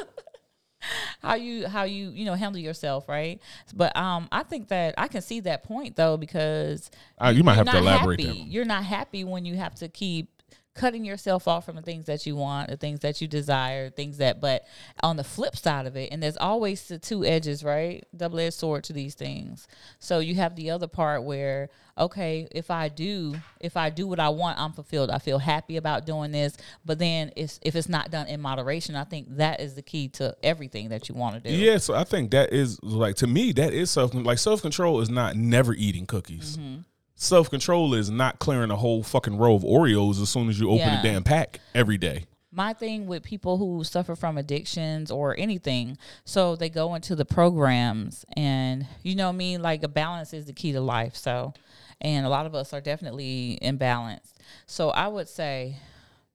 [1.21, 3.41] how you how you you know handle yourself, right?
[3.73, 7.55] But um, I think that I can see that point though because Uh, you might
[7.55, 8.21] have to elaborate.
[8.21, 10.29] You're not happy when you have to keep
[10.75, 14.17] cutting yourself off from the things that you want, the things that you desire, things
[14.17, 14.39] that.
[14.39, 14.65] But
[15.01, 18.05] on the flip side of it, and there's always the two edges, right?
[18.15, 19.67] Double edged sword to these things.
[19.99, 24.19] So you have the other part where okay, if I do, if I do what
[24.19, 25.09] I want, I'm fulfilled.
[25.09, 26.57] I feel happy about doing this.
[26.83, 30.09] But then it's, if it's not done in moderation, I think that is the key
[30.09, 31.55] to everything that you want to do.
[31.55, 34.99] Yeah, so I think that is like to me that is self like self control
[35.01, 36.57] is not never eating cookies.
[36.57, 36.81] Mm-hmm.
[37.17, 40.67] Self control is not clearing a whole fucking row of Oreos as soon as you
[40.69, 41.01] open Yeah.
[41.01, 42.25] the damn pack every day.
[42.51, 47.25] my thing with people who suffer from addictions or anything so they go into the
[47.25, 51.17] programs and you know what i mean like a balance is the key to life
[51.17, 51.53] so
[51.99, 54.31] and a lot of us are definitely imbalanced
[54.67, 55.75] so i would say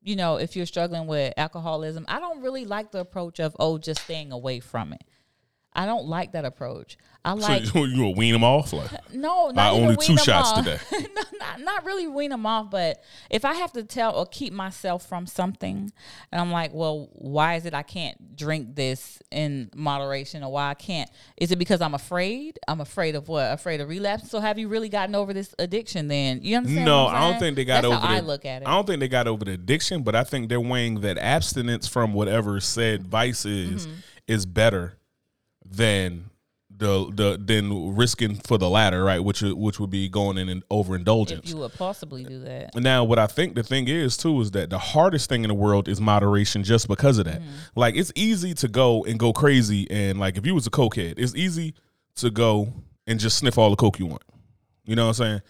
[0.02, 3.78] you know if you're struggling with alcoholism i don't really like the approach of oh
[3.78, 5.00] just staying away from it
[5.72, 6.98] I don't like that approach.
[7.24, 10.16] I So like you, you will wean them off, like no, not I only two
[10.16, 10.64] shots off.
[10.64, 10.78] today.
[11.14, 14.52] no, not not really wean them off, but if I have to tell or keep
[14.52, 15.92] myself from something,
[16.32, 20.70] and I'm like, well, why is it I can't drink this in moderation, or why
[20.70, 21.10] I can't?
[21.36, 22.58] Is it because I'm afraid?
[22.66, 23.52] I'm afraid of what?
[23.52, 24.30] Afraid of relapse.
[24.30, 26.08] So have you really gotten over this addiction?
[26.08, 26.86] Then you understand?
[26.86, 27.96] no, what I'm I don't think they got That's over.
[27.96, 28.68] How the, I look at it.
[28.68, 31.86] I don't think they got over the addiction, but I think they're weighing that abstinence
[31.86, 33.94] from whatever said vice is Mm-hmm.
[34.26, 34.96] is better
[35.70, 36.30] than
[36.80, 39.22] the the than risking for the latter, right?
[39.22, 41.44] Which which would be going in an overindulgence.
[41.44, 42.74] if you would possibly do that.
[42.74, 45.54] Now, what I think the thing is too is that the hardest thing in the
[45.54, 47.40] world is moderation, just because of that.
[47.40, 47.50] Mm-hmm.
[47.76, 51.14] Like, it's easy to go and go crazy, and like if you was a cokehead,
[51.18, 51.74] it's easy
[52.16, 52.72] to go
[53.06, 54.22] and just sniff all the coke you want.
[54.84, 55.42] You know what I'm saying?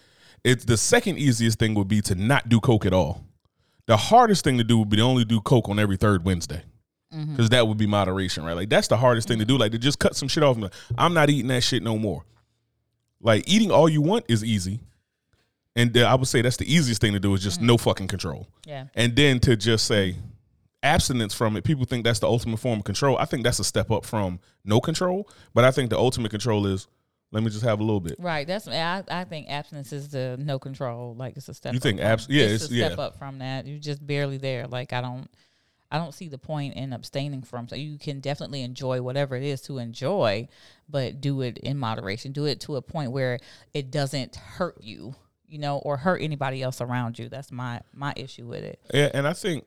[0.43, 3.23] It's the second easiest thing would be to not do coke at all.
[3.85, 6.63] The hardest thing to do would be to only do coke on every third Wednesday.
[7.11, 8.55] Because that would be moderation, right?
[8.55, 9.57] Like that's the hardest thing to do.
[9.57, 10.55] Like to just cut some shit off.
[10.55, 12.23] and like, I'm not eating that shit no more.
[13.19, 14.79] Like eating all you want is easy,
[15.75, 18.07] and uh, I would say that's the easiest thing to do is just no fucking
[18.07, 18.47] control.
[18.65, 18.85] Yeah.
[18.95, 20.15] And then to just say
[20.83, 23.17] abstinence from it, people think that's the ultimate form of control.
[23.17, 26.65] I think that's a step up from no control, but I think the ultimate control
[26.65, 26.87] is
[27.31, 28.15] let me just have a little bit.
[28.19, 28.45] Right.
[28.47, 31.13] That's I, I think abstinence is the no control.
[31.15, 31.73] Like it's a step.
[31.73, 33.67] You think abs- yeah, it's, it's- a step up from that.
[33.67, 34.67] You're just barely there.
[34.67, 35.29] Like I don't,
[35.91, 37.67] I don't see the point in abstaining from.
[37.67, 40.47] So you can definitely enjoy whatever it is to enjoy,
[40.89, 42.31] but do it in moderation.
[42.31, 43.39] Do it to a point where
[43.73, 45.15] it doesn't hurt you,
[45.47, 47.27] you know, or hurt anybody else around you.
[47.27, 48.79] That's my my issue with it.
[48.93, 49.65] Yeah, and I think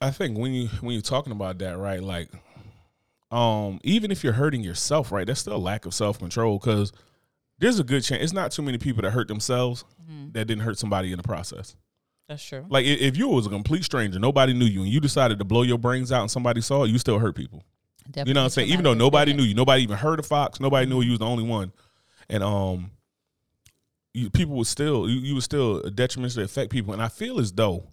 [0.00, 2.28] I think when you when you're talking about that, right, like
[3.32, 6.92] um even if you're hurting yourself, right, that's still a lack of self control because
[7.58, 9.84] there's a good chance it's not too many people that hurt themselves
[10.32, 11.74] that didn't hurt somebody in the process.
[12.28, 12.66] That's true.
[12.68, 15.62] Like if you was a complete stranger, nobody knew you, and you decided to blow
[15.62, 17.62] your brains out, and somebody saw it, you still hurt people.
[18.14, 18.68] You know what I'm saying?
[18.68, 21.26] Even though nobody knew you, nobody even heard of Fox, nobody knew you was the
[21.26, 21.72] only one,
[22.28, 22.90] and um,
[24.14, 26.92] you, people would still you, you would still detrimentally affect people.
[26.92, 27.84] And I feel as though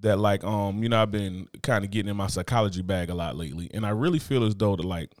[0.00, 3.14] that like um, you know, I've been kind of getting in my psychology bag a
[3.14, 5.12] lot lately, and I really feel as though that like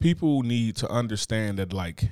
[0.00, 2.10] people need to understand that like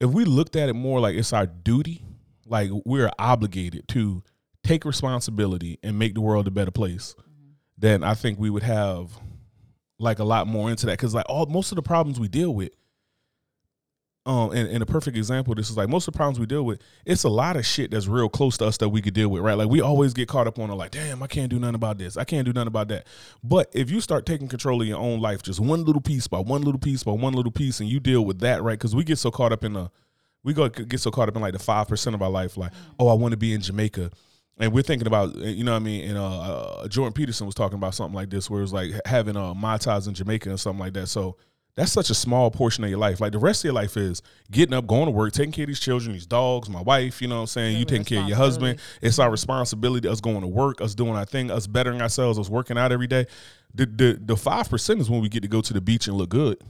[0.00, 2.04] if we looked at it more like it's our duty,
[2.48, 4.22] like we're obligated to
[4.64, 7.14] take responsibility and make the world a better place,
[7.76, 9.10] then I think we would have
[9.98, 10.92] like a lot more into that.
[10.92, 12.70] Because like all most of the problems we deal with
[14.26, 16.62] um and, and a perfect example this is like most of the problems we deal
[16.62, 19.28] with it's a lot of shit that's real close to us that we could deal
[19.28, 19.54] with right?
[19.54, 21.98] Like we always get caught up on it like damn i can't do nothing about
[21.98, 22.16] this.
[22.16, 23.06] I can't do nothing about that.
[23.42, 26.40] But if you start taking control of your own life just one little piece by
[26.40, 28.78] one little piece by one little piece and you deal with that right?
[28.78, 29.90] Because we get so caught up in the
[30.44, 32.72] we go get so caught up in like the five percent of our life like
[32.98, 34.10] oh i want to be in jamaica.
[34.60, 36.08] And we're thinking about you know what I mean?
[36.08, 38.90] And uh, uh Jordan Peterson was talking about something like this where it was like
[39.06, 41.06] having uh Mai Tais in Jamaica and something like that.
[41.06, 41.36] So
[41.76, 43.20] that's such a small portion of your life.
[43.20, 44.20] Like the rest of your life is
[44.50, 47.28] getting up going to work taking care of these children these dogs my wife you
[47.28, 47.72] know what I'm saying?
[47.74, 48.80] You Your taking care of your husband.
[49.00, 52.48] it's our responsibility us going to work us doing our thing us bettering ourselves us
[52.48, 53.26] working out every day.
[53.74, 56.16] The the the five percent is when we get to go to the beach and
[56.16, 56.60] look good.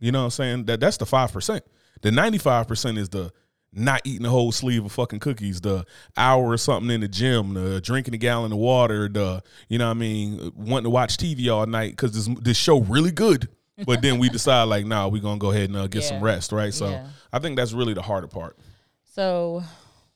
[0.00, 0.64] You know what I'm saying?
[0.66, 1.64] That that's the five percent
[2.02, 3.32] the ninety five percent is the
[3.72, 5.84] not eating a whole sleeve of fucking cookies, the
[6.16, 9.86] hour or something in the gym, the drinking a gallon of water, the you know
[9.86, 13.48] what I mean, wanting to watch TV all night because this this show really good.
[13.86, 16.52] But then we decide like, nah, we're gonna go ahead and uh, get some rest,
[16.52, 16.72] right?
[16.74, 17.08] So Yeah.
[17.32, 18.58] I think that's really the harder part.
[19.04, 19.62] So,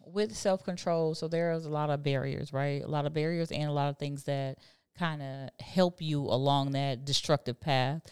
[0.04, 2.82] with self control, so there's a lot of barriers, right?
[2.82, 4.58] A lot of barriers and a lot of things that
[4.98, 8.02] kind of help you along that destructive path.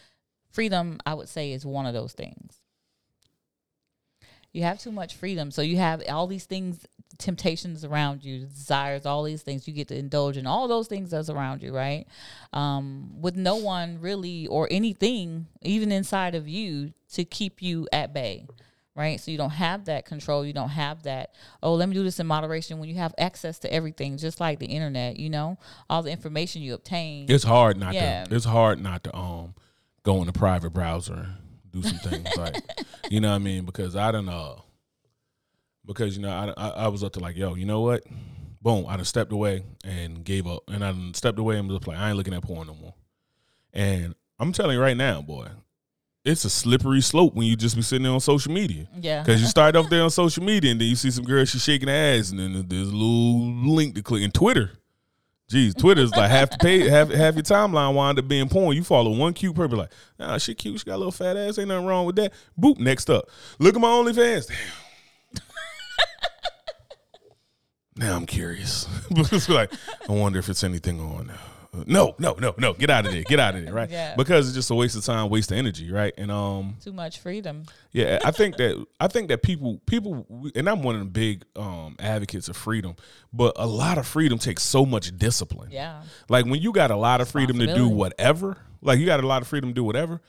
[0.51, 2.60] Freedom, I would say, is one of those things.
[4.53, 5.51] You have too much freedom.
[5.51, 6.87] So, you have all these things,
[7.19, 9.69] temptations around you, desires, all these things.
[9.69, 12.07] You get to indulge in all those things that's around you, right?
[12.53, 18.13] Um, with no one really or anything, even inside of you, to keep you at
[18.13, 18.47] bay
[18.97, 19.21] right?
[19.21, 20.45] So you don't have that control.
[20.45, 23.59] You don't have that, oh, let me do this in moderation when you have access
[23.61, 25.59] to everything, just like the internet, you know,
[25.89, 27.27] all the information you obtain.
[27.29, 28.25] It's hard not Yeah.
[28.25, 28.35] to.
[28.35, 29.55] It's hard not to um
[30.03, 31.29] go in a private browser,
[31.73, 32.57] do some things like,
[33.11, 33.65] you know what I mean?
[33.65, 34.33] Because I don't know.
[34.33, 34.61] Uh,
[35.87, 38.05] because you know I, I I was up to like yo, you know what?
[38.63, 38.85] Boom!
[38.87, 41.99] I done stepped away and gave up, and I done stepped away and was like,
[41.99, 42.95] I ain't looking at porn no more.
[43.73, 45.49] And I'm telling you right now, boy,
[46.25, 48.87] it's a slippery slope when you just be sitting there on social media.
[49.01, 49.23] Yeah.
[49.23, 51.63] Because you start off there on social media and then you see some girl, she's
[51.65, 54.23] shaking her ass, and then there's a little link to click.
[54.23, 54.73] And Twitter,
[55.51, 58.77] geez, Twitter's like half the page, half, half your timeline wind up being porn.
[58.77, 61.59] You follow one cute person, like, nah, she cute, she got a little fat ass,
[61.59, 62.33] ain't nothing wrong with that.
[62.59, 63.29] Boop, next up.
[63.59, 64.49] Look at my OnlyFans.
[64.49, 65.43] Damn.
[67.97, 68.89] now I'm curious.
[69.11, 69.73] It's like,
[70.09, 71.33] I wonder if it's anything on
[71.87, 73.89] no, no, no, no, get out of there, get out of there, right?
[73.91, 74.15] Yeah.
[74.17, 76.13] Because it's just a waste of time, waste of energy, right?
[76.19, 77.65] And um, Too much freedom.
[77.93, 81.45] yeah, I think that I think that people people and I'm one of the big
[81.57, 82.97] um advocates of freedom,
[83.33, 85.71] but a lot of freedom takes so much discipline.
[85.71, 86.03] Yeah.
[86.29, 89.27] Like when you got a lot of freedom to do whatever, like you got a
[89.27, 90.21] lot of freedom to do whatever,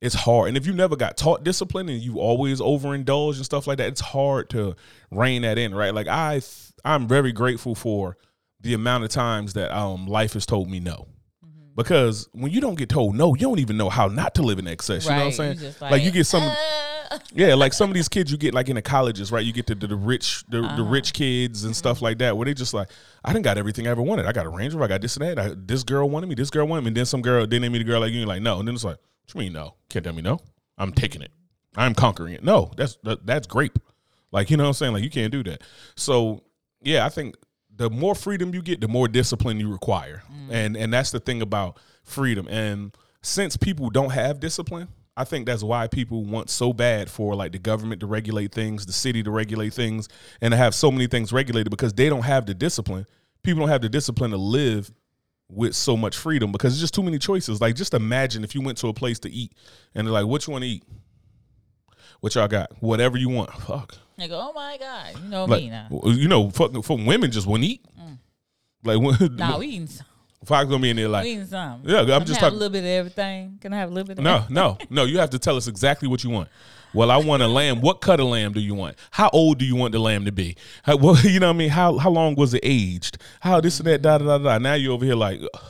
[0.00, 0.48] it's hard.
[0.48, 3.88] And if you never got taught discipline and you always overindulge and stuff like that,
[3.88, 4.74] it's hard to
[5.10, 5.94] rein that in, right?
[5.94, 6.40] Like I
[6.84, 8.16] I'm very grateful for
[8.60, 11.08] the amount of times that um life has told me no.
[11.44, 11.74] Mm-hmm.
[11.76, 14.58] Because when you don't get told no, you don't even know how not to live
[14.58, 15.04] in excess.
[15.04, 15.58] You know what I'm saying?
[15.58, 16.42] just like, you get some
[17.10, 19.42] Uh, yeah, like some of these kids you get like in the colleges, right?
[19.44, 20.82] You get the the, the rich the, the Uh-huh.
[20.84, 22.90] rich kids and stuff like that, where they just like,
[23.24, 24.26] I didn't got everything I ever wanted.
[24.26, 25.38] I got a Range Rover, I got this and that.
[25.38, 27.70] I, this girl wanted me, this girl wanted me, and then some girl, then they
[27.70, 29.74] meet a girl like you, like, no, and then it's like, what you mean no?
[29.88, 30.38] Can't tell me no.
[30.76, 31.30] I'm taking it.
[31.76, 32.44] I'm conquering it.
[32.44, 33.78] No, that's that, that's grape.
[34.30, 34.92] Like you know what I'm saying?
[34.92, 35.62] Like you can't do that.
[35.96, 36.42] So
[36.82, 37.36] yeah, I think
[37.78, 40.52] the more freedom you get, the more discipline you require, mm.
[40.52, 42.46] and and that's the thing about freedom.
[42.48, 47.34] And since people don't have discipline, I think that's why people want so bad for
[47.34, 50.08] like the government to regulate things, the city to regulate things,
[50.40, 53.06] and to have so many things regulated because they don't have the discipline.
[53.42, 54.92] People don't have the discipline to live
[55.50, 57.60] with so much freedom because it's just too many choices.
[57.60, 59.52] Like just imagine if you went to a place to eat
[59.94, 60.84] and they're like, "What you want to eat?
[62.20, 62.70] What y'all got?
[62.80, 63.96] Whatever you want." Fuck.
[64.18, 65.88] They go, oh my god, you know Like, me now.
[66.04, 67.84] you know, fuck, for women just wouldn't eat.
[67.98, 68.18] Mm.
[68.84, 70.06] Like, when, Nah, we eating, some.
[70.44, 71.82] Fox gonna be in there we like, eating some.
[71.84, 73.58] Yeah, I'm Can just have talking- a little bit of everything.
[73.60, 74.18] Can I have a little bit?
[74.18, 74.54] Of no, everything?
[74.54, 75.04] no, no.
[75.04, 76.48] You have to tell us exactly what you want.
[76.94, 77.82] Well, I want a lamb.
[77.82, 78.96] What cut of lamb do you want?
[79.10, 80.56] How old do you want the lamb to be?
[80.84, 81.68] How, well, you know what I mean?
[81.70, 83.18] How how long was it aged?
[83.40, 84.58] How this and that, da da da da.
[84.58, 85.40] Now you're over here like.
[85.42, 85.60] ugh,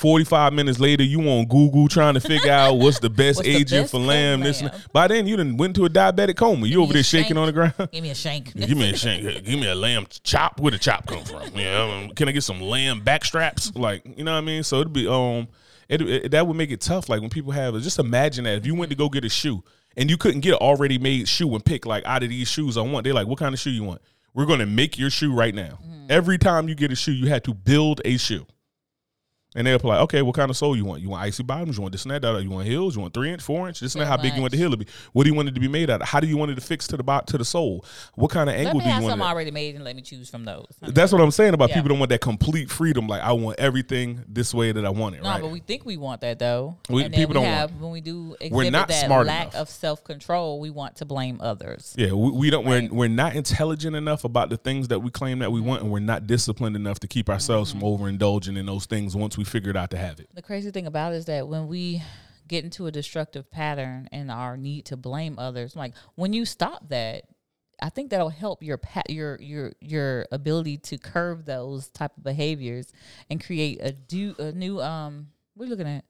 [0.00, 3.54] 45 minutes later, you on Google trying to figure out what's the best What's the
[3.54, 4.40] agent best for lamb.
[4.40, 4.80] This and lamb?
[4.80, 4.92] that.
[4.94, 6.66] By then, you done went to a diabetic coma.
[6.66, 7.74] You over there a shaking on the ground.
[7.92, 8.54] Give me a shank.
[8.56, 9.44] Give me a shank.
[9.44, 10.58] Give me a lamb chop.
[10.58, 11.42] Where the chop come from?
[11.54, 13.74] Yeah, um, can I get some lamb back straps?
[13.76, 14.62] Like, you know what I mean?
[14.62, 15.48] So it'd be um,
[15.90, 17.10] it, it that would make it tough.
[17.10, 19.62] Like when people have, just imagine that if you went to go get a shoe
[19.98, 22.78] and you couldn't get an already made shoe and pick like out of these shoes
[22.78, 23.04] I want.
[23.04, 24.00] They're like, what kind of shoe you want?
[24.32, 25.78] We're gonna make your shoe right now.
[26.08, 28.46] Every time you get a shoe, you had to build a shoe.
[29.56, 31.02] And they'll be like, okay, what kind of sole you want?
[31.02, 31.76] You want icy bottoms?
[31.76, 32.22] You want this and that?
[32.22, 32.36] da.
[32.38, 32.94] You want heels?
[32.94, 33.80] You want three inch, four inch?
[33.80, 34.06] This and that?
[34.06, 34.60] How big you want the much.
[34.62, 34.86] heel to be?
[35.12, 36.06] What do you want it to be made out of?
[36.08, 37.84] How do you want it to fix to the bot to the sole?
[38.14, 39.12] What kind of Let angle me do you have want?
[39.12, 39.30] some it at?
[39.32, 40.66] already made and let me choose from those.
[40.80, 41.76] That's what I'm saying about Yeah.
[41.76, 43.08] people don't want that complete freedom.
[43.08, 45.22] Like I want everything this way that I want it.
[45.24, 45.40] No, right?
[45.42, 46.76] but we think we want that though.
[46.88, 49.26] We- and people we don't have want- when we do exhibit We're not that smart
[49.26, 49.54] lack enough.
[49.62, 51.92] of self control, we want to blame others.
[51.98, 52.64] yeah, we, we don't.
[52.66, 52.88] Right.
[52.90, 55.90] We're we're not intelligent enough about the things that we claim that we want, and
[55.90, 57.80] we're not disciplined enough to keep ourselves Mm-hmm.
[57.80, 60.28] from overindulging in those things once we figured out to have it.
[60.34, 62.02] The crazy thing about it is that when we
[62.48, 66.88] get into a destructive pattern and our need to blame others, like when you stop
[66.88, 67.24] that,
[67.82, 72.22] I think that'll help your pa- your your your ability to curb those type of
[72.22, 72.92] behaviors
[73.30, 75.28] and create a do a new um.
[75.54, 76.04] What are you looking at?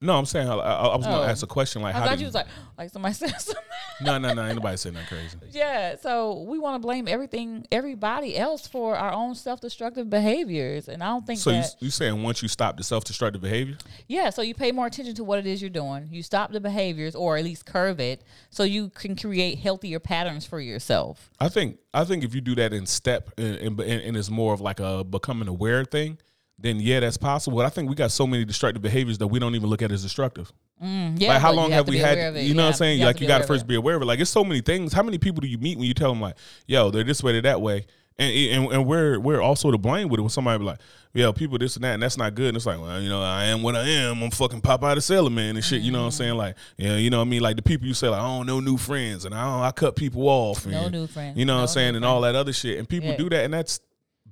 [0.00, 1.22] No, I'm saying I, I, was going Oh.
[1.24, 3.30] to ask a question like, I how thought do you was like like somebody said
[3.40, 3.62] something.
[4.00, 5.36] No, no, no, ain't nobody saying that crazy.
[5.50, 11.02] Yeah, so we want to blame everything, everybody else for our own self-destructive behaviors, and
[11.02, 13.76] I don't think So you you saying once you stop the self destructive behavior?
[14.08, 16.08] yeah, so you pay more attention to what it is you're doing.
[16.10, 20.44] You stop the behaviors, or at least curve it, so you can create healthier patterns
[20.44, 21.30] for yourself.
[21.38, 24.52] I think I think if you do that in step and, and, and it's more
[24.54, 26.18] of like a becoming aware thing,
[26.58, 27.56] then yeah, that's possible.
[27.58, 29.90] But I think we got so many destructive behaviors that we don't even look at
[29.92, 30.52] as destructive.
[30.82, 32.18] Mm, yeah, like how long you have, to we had?
[32.18, 32.42] aware of it.
[32.42, 32.98] You know what I'm saying?
[32.98, 34.06] have like you got to first be aware of it.
[34.06, 34.92] Like it's so many things.
[34.92, 36.36] How many people do you meet when you tell them like,
[36.66, 37.86] yo, they're this way, they're that way,
[38.18, 40.80] and and, and we're we're also to blame with it when somebody be like,
[41.12, 42.48] yo, people this and that, and that's not good.
[42.48, 44.20] And it's like, well, you know, I am what I am.
[44.22, 45.80] I'm fucking Popeye the Sailor Man and shit.
[45.80, 46.18] You know what I'm Mm-hmm.
[46.18, 46.34] saying?
[46.34, 47.40] Like, yeah, you know what I mean?
[47.42, 49.70] Like the people you say like, I don't know new friends, and I don't, I
[49.70, 50.66] cut people off.
[50.66, 51.38] No and, new friends.
[51.38, 51.92] You know what No I'm saying?
[51.92, 52.78] new And all that other shit.
[52.80, 53.16] And people Yeah.
[53.16, 53.80] do that, and that's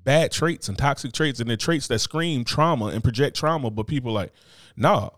[0.05, 3.71] bad traits and toxic traits, and they're traits that scream trauma and project trauma.
[3.71, 4.33] But people like,
[4.77, 5.11] nah,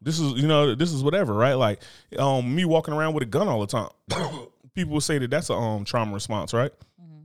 [0.00, 1.54] this is you know this is whatever, right?
[1.54, 1.80] Like,
[2.18, 3.88] um, me walking around with a gun all the time.
[4.74, 6.72] people will say that that's a um trauma response, right?
[7.00, 7.18] Mm-hmm.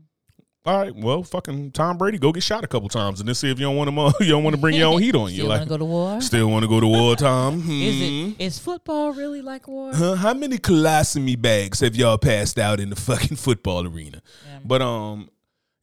[0.70, 3.50] All right, well, fucking Tom Brady, go get shot a couple times, and then see
[3.50, 3.90] if you don't want
[4.20, 5.38] to you don't want to bring your own heat on you.
[5.44, 6.20] Still Like, go to war?
[6.20, 7.60] still want to go to war, Tom?
[7.60, 7.72] Is Hmm.
[7.72, 9.94] it is football really like war?
[9.96, 10.16] Huh?
[10.16, 14.22] How many colostomy bags have y'all passed out in the fucking football arena?
[14.46, 14.60] Yeah.
[14.66, 15.30] But um,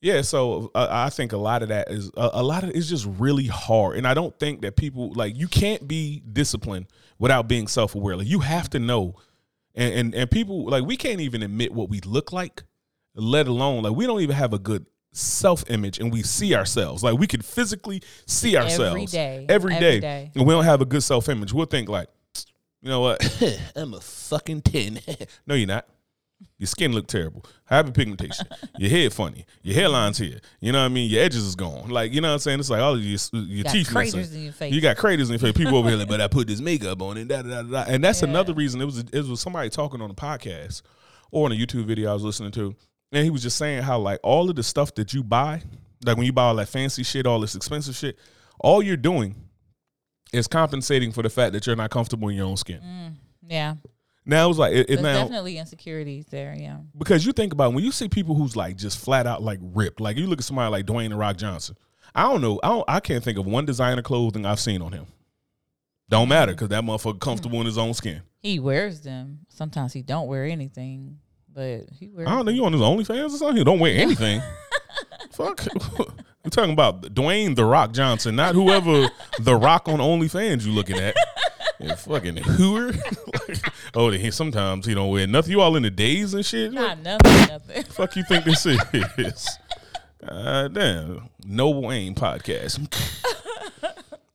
[0.05, 0.21] yeah.
[0.21, 3.07] So uh, I think a lot of that is a, a lot of it's just
[3.19, 6.87] really hard, and I don't think that people like you can't be disciplined
[7.19, 8.17] without being self aware.
[8.17, 9.15] Like you have to know,
[9.75, 12.65] and, and and people like we can't even admit what we look like,
[13.15, 17.05] let alone like we don't even have a good self image and we see ourselves
[17.05, 19.47] like we could physically see ourselves day.
[19.49, 20.31] every Every day, day.
[20.35, 22.09] and we don't have a good self image we'll think like
[22.83, 23.43] you know what
[23.77, 24.99] i'm a fucking 10
[25.47, 25.87] no you're not
[26.59, 27.45] Your skin look terrible.
[27.71, 28.45] Hyperpigmentation.
[28.79, 29.45] your head funny.
[29.63, 30.39] Your hairline's here.
[30.61, 31.11] You know what I mean?
[31.11, 31.89] Your edges is gone.
[31.89, 32.61] Like you know what I'm saying?
[32.61, 34.37] It's like all of your your got teeth craters missing.
[34.39, 34.73] in your face.
[34.73, 35.53] You got craters in your face.
[35.57, 37.85] People over here like, but I put this makeup on and da da da da.
[37.89, 38.29] And that's Yeah.
[38.29, 38.81] another reason.
[38.81, 40.83] It was it was somebody talking on a podcast
[41.31, 42.75] or on a YouTube video I was listening to,
[43.13, 45.63] and he was just saying how like all of the stuff that you buy,
[46.05, 48.19] like when you buy all that fancy shit, all this expensive shit,
[48.61, 49.35] all you're doing
[50.33, 52.81] is compensating for the fact that you're not comfortable in your own skin.
[52.81, 53.15] Mm,
[53.49, 53.75] yeah,
[54.27, 56.55] Now it was like it, it now definitely insecurities there.
[56.59, 59.43] Yeah, because you think about it, when you see people who's like just flat out
[59.43, 61.77] like ripped, like you look at somebody like Dwayne the Rock Johnson.
[62.15, 62.61] I don't know.
[62.63, 65.07] I don't, I can't think of one designer clothing I've seen on him.
[66.09, 66.55] Don't matter mm.
[66.55, 68.23] because that motherfucker comfortable in his own skin.
[68.41, 69.41] he wears them.
[69.49, 71.19] Sometimes he don't wear anything,
[71.53, 72.29] but he wears.
[72.29, 72.53] I don't know.
[72.53, 73.57] You on his OnlyFans or something?
[73.57, 74.41] He don't wear anything.
[75.33, 75.67] Fuck.
[76.45, 79.09] We're talking about Dwayne the Rock Johnson, not whoever
[79.41, 81.17] the Rock on OnlyFans you looking at.
[81.81, 82.93] Yeah, fucking hooer.
[83.49, 83.59] Like,
[83.95, 85.51] oh, he, sometimes he don't wear nothing.
[85.51, 86.73] You all in the days and shit.
[86.73, 87.83] Not nothing, nothing.
[87.85, 88.65] fuck you think this
[89.19, 89.59] is?
[90.25, 91.29] God damn.
[91.45, 92.79] No Wayne podcast.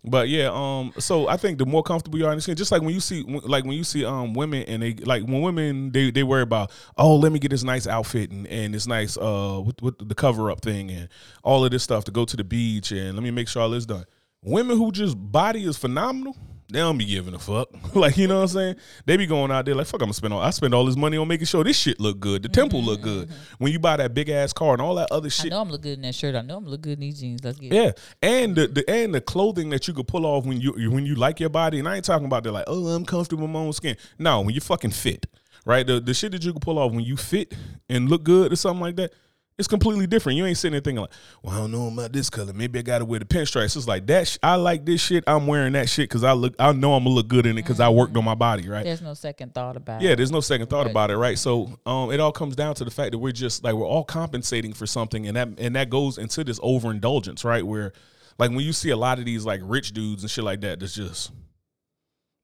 [0.03, 2.71] But yeah, um, so I think the more comfortable you are in the skin, just
[2.71, 5.91] like when you see, like when you see, um, women and they like when women
[5.91, 9.17] they they worry about, oh, let me get this nice outfit and, and this nice
[9.17, 11.09] uh with, with the cover up thing and
[11.43, 13.69] all of this stuff to go to the beach and let me make sure all
[13.69, 14.05] this done.
[14.41, 16.35] Women who just body is phenomenal,
[16.71, 17.69] they don't be giving a fuck.
[17.95, 18.75] like you know what I'm saying?
[19.05, 20.01] They be going out there like fuck.
[20.01, 22.19] I'm gonna spend all I spend all this money on making sure this shit look
[22.19, 23.21] good, the mm-hmm, temple look mm-hmm.
[23.21, 23.31] good.
[23.57, 25.69] When you buy that big ass car and all that other shit, I know I'm
[25.69, 26.35] look good in that shirt.
[26.35, 27.43] I know I'm look good in these jeans.
[27.43, 27.75] Let's get it.
[27.75, 31.05] yeah, and the, the and the clothing that you could pull off when you when
[31.05, 33.51] you like your body, and I ain't talking about the like, oh, I'm comfortable with
[33.51, 33.97] my own skin.
[34.19, 35.25] No, when you fucking fit,
[35.65, 35.85] right?
[35.85, 37.55] The the shit that you can pull off when you fit
[37.89, 39.13] and look good or something like that,
[39.59, 40.37] it's completely different.
[40.37, 41.11] You ain't sitting there thinking like,
[41.43, 42.53] well, I don't know about this color.
[42.53, 43.75] Maybe I got to wear the pinstripes.
[43.75, 44.27] It's like that.
[44.27, 45.23] Sh- I like this shit.
[45.27, 46.55] I'm wearing that shit because I look.
[46.57, 48.83] I know I'm gonna look good in it because I worked on my body, right?
[48.85, 50.05] There's no second thought about it.
[50.05, 50.15] Yeah, it.
[50.15, 50.91] there's no second thought Right.
[50.91, 51.37] about it, right?
[51.37, 54.05] So, um, it all comes down to the fact that we're just like we're all
[54.05, 57.65] compensating for something, and that and that goes into this overindulgence, right?
[57.67, 57.91] Where,
[58.37, 60.79] like, when you see a lot of these like rich dudes and shit like that,
[60.79, 61.31] that's just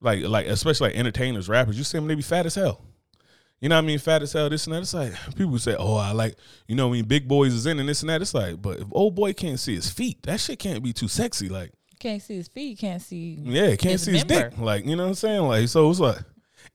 [0.02, 2.82] like like especially like entertainers, rappers, you see them they be fat as hell.
[3.62, 4.00] You know what I mean?
[4.00, 4.82] Fat as hell, this and that.
[4.82, 6.36] It's like people say, "Oh, I like,"
[6.68, 8.22] you know, what I mean, big boys is in and this and that.
[8.22, 11.08] It's like, but if old boy can't see his feet, that shit can't be too
[11.08, 11.50] sexy.
[11.50, 12.78] Like, can't see his feet.
[12.78, 13.40] Can't see.
[13.42, 14.58] yeah, can't His see his dick.
[14.58, 15.42] Like, you know what I'm saying?
[15.44, 16.20] Like, so it's like,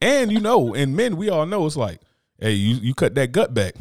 [0.01, 2.01] and you know, and men, we all know it's like,
[2.39, 3.75] hey, you, you cut that gut back,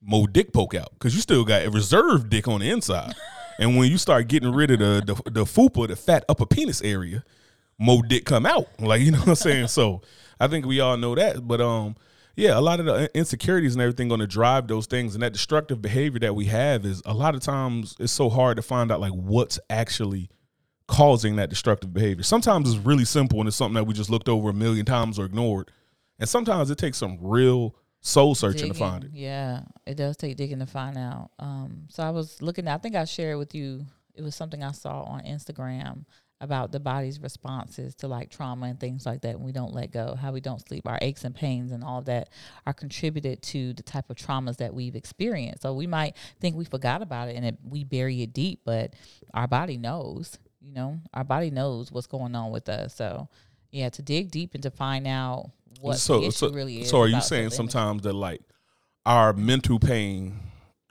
[0.00, 3.14] more dick poke out because you still got a reserve dick on the inside.
[3.58, 6.80] and when you start getting rid of the the, the fupa, the fat upper penis
[6.82, 7.22] area,
[7.78, 8.66] more dick come out.
[8.80, 9.68] Like, you know what I'm saying?
[9.68, 10.02] So
[10.40, 11.46] I think we all know that.
[11.46, 11.96] But um,
[12.36, 15.32] yeah, a lot of the insecurities and everything going to drive those things, and that
[15.32, 18.92] destructive behavior that we have is a lot of times it's so hard to find
[18.92, 20.28] out like what's actually
[20.86, 22.22] causing that destructive behavior.
[22.22, 25.18] Sometimes it's really simple and it's something that we just looked over a million times
[25.18, 25.70] or ignored.
[26.18, 29.10] And sometimes it takes some real soul searching to find it.
[29.12, 31.30] Yeah, it does take digging to find out.
[31.38, 32.68] Um, so I was looking.
[32.68, 33.86] I think I shared with you.
[34.14, 36.04] It was something I saw on Instagram
[36.40, 39.36] about the body's responses to like trauma and things like that.
[39.36, 42.02] When we don't let go, how we don't sleep, our aches and pains, and all
[42.02, 42.28] that
[42.66, 45.62] are contributed to the type of traumas that we've experienced.
[45.62, 48.94] So we might think we forgot about it and it, we bury it deep, but
[49.32, 50.38] our body knows.
[50.60, 52.94] You know, our body knows what's going on with us.
[52.94, 53.28] So
[53.70, 56.90] yeah, to dig deep and to find out what so, the issue so, really is.
[56.90, 58.40] so are you saying sometimes that like
[59.04, 60.40] our mental pain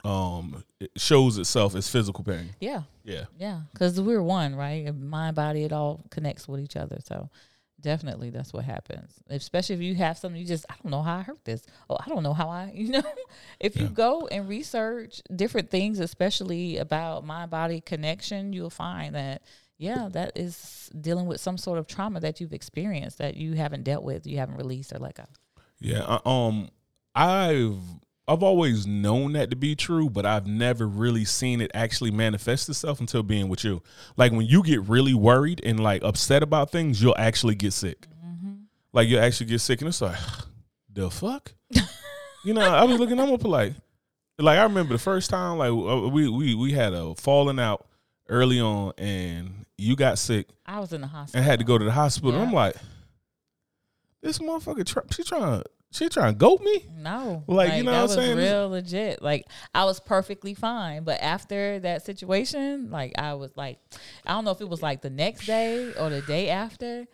[0.06, 2.50] um it shows itself as physical pain?
[2.60, 2.82] Yeah.
[3.04, 3.24] Yeah.
[3.38, 4.94] Yeah, because we're one, right?
[4.94, 6.98] Mind, body, it all connects with each other.
[7.04, 7.28] So
[7.80, 9.12] definitely that's what happens.
[9.28, 11.62] Especially if you have something you just, I don't know how I hurt this.
[11.90, 13.02] Oh, I don't know how I, you know,
[13.60, 19.42] if you go and research different things, especially about mind body connection, you'll find that,
[19.78, 23.84] yeah, that is dealing with some sort of trauma that you've experienced that you haven't
[23.84, 25.24] dealt with, you haven't released or let go.
[25.78, 26.70] Yeah, um,
[27.14, 27.78] I've
[28.28, 32.68] I've always known that to be true, but I've never really seen it actually manifest
[32.68, 33.82] itself until being with you.
[34.16, 38.08] Like when you get really worried and like upset about things, you'll actually get sick.
[38.92, 40.18] Like you'll actually get sick, and it's like,
[40.92, 41.52] the fuck,
[42.44, 42.62] you know.
[42.62, 43.74] I was looking, I'm up like,
[44.38, 47.86] like I remember the first time, like uh, we we we had a falling out
[48.28, 51.38] early on, and you got sick I was in the hospital.
[51.38, 52.40] and had to go to the hospital.
[52.40, 52.74] I'm like,
[54.22, 56.86] this motherfucker, try, she trying, she trying to goat me.
[56.96, 58.36] No, Like, you know that what I'm was saying?
[58.36, 59.22] Real legit.
[59.22, 63.78] Like I was perfectly fine, but after that situation, like I was like,
[64.26, 67.06] I don't know if it was like the next day or the day after,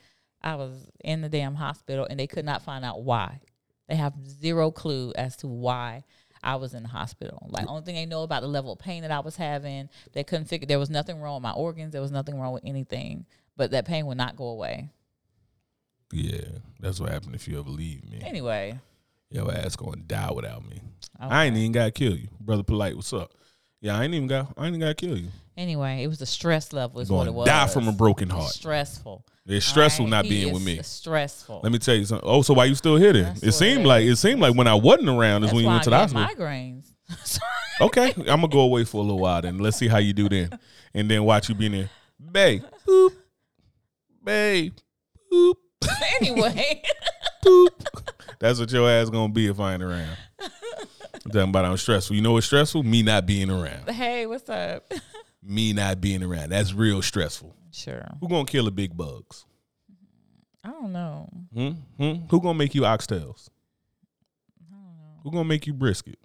[0.43, 3.41] I was in the damn hospital and they could not find out why.
[3.89, 6.05] They have zero clue as to why
[6.43, 7.47] I was in the hospital.
[7.51, 10.25] Like only thing they know about the level of pain that I was having, they
[10.25, 11.93] couldn't figure there was nothing wrong with my organs.
[11.93, 14.91] There was nothing wrong with anything, but that pain would not go away.
[16.13, 16.45] Yeah,
[16.79, 18.21] that's what happened if you ever leave me.
[18.23, 18.79] Anyway,
[19.31, 20.81] Your ass gonna die without me.
[21.23, 21.35] Okay.
[21.35, 22.63] I ain't even gotta kill you, brother.
[22.63, 23.33] Polite, what's up?
[23.81, 24.53] Yeah, I ain't even got.
[24.57, 25.29] I ain't even gotta kill you.
[25.57, 27.01] Anyway, it was the stress level.
[27.01, 27.47] Is what it was.
[27.47, 28.51] die from a broken heart.
[28.51, 29.25] Stressful.
[29.45, 30.81] It's stressful Alright, not he being with me.
[30.83, 31.61] Stressful.
[31.63, 32.29] Let me tell you something.
[32.29, 33.37] Oh, so why you still here then?
[33.43, 35.71] It seemed it like it seemed like when I wasn't around is That's when you
[35.71, 36.47] went to I the get hospital.
[36.47, 36.93] migraines.
[37.81, 39.59] Okay, I'm gonna go away for a little while then.
[39.59, 40.57] Let's see how you do then,
[40.95, 41.91] and then watch you being there,
[42.31, 43.13] babe, boop,
[44.23, 44.75] babe,
[45.33, 45.55] boop,
[46.21, 46.83] anyway.
[48.39, 50.17] That's what your ass gonna be if I ain't around.
[51.25, 52.17] I'm talking about I'm stressful.
[52.17, 52.83] You know what's stressful?
[52.83, 53.89] Me not being around.
[53.89, 54.93] hey, what's up?
[55.43, 56.51] Me not being around.
[56.51, 57.55] That's real stressful.
[57.71, 58.07] Sure.
[58.21, 59.45] Who gonna kill the big bugs?
[60.65, 61.29] I don't know.
[61.55, 61.71] Hmm?
[61.97, 62.13] Hmm?
[62.31, 63.49] Who gonna make you oxtails?
[64.61, 65.21] I don't know.
[65.23, 66.19] Who gonna make you brisket?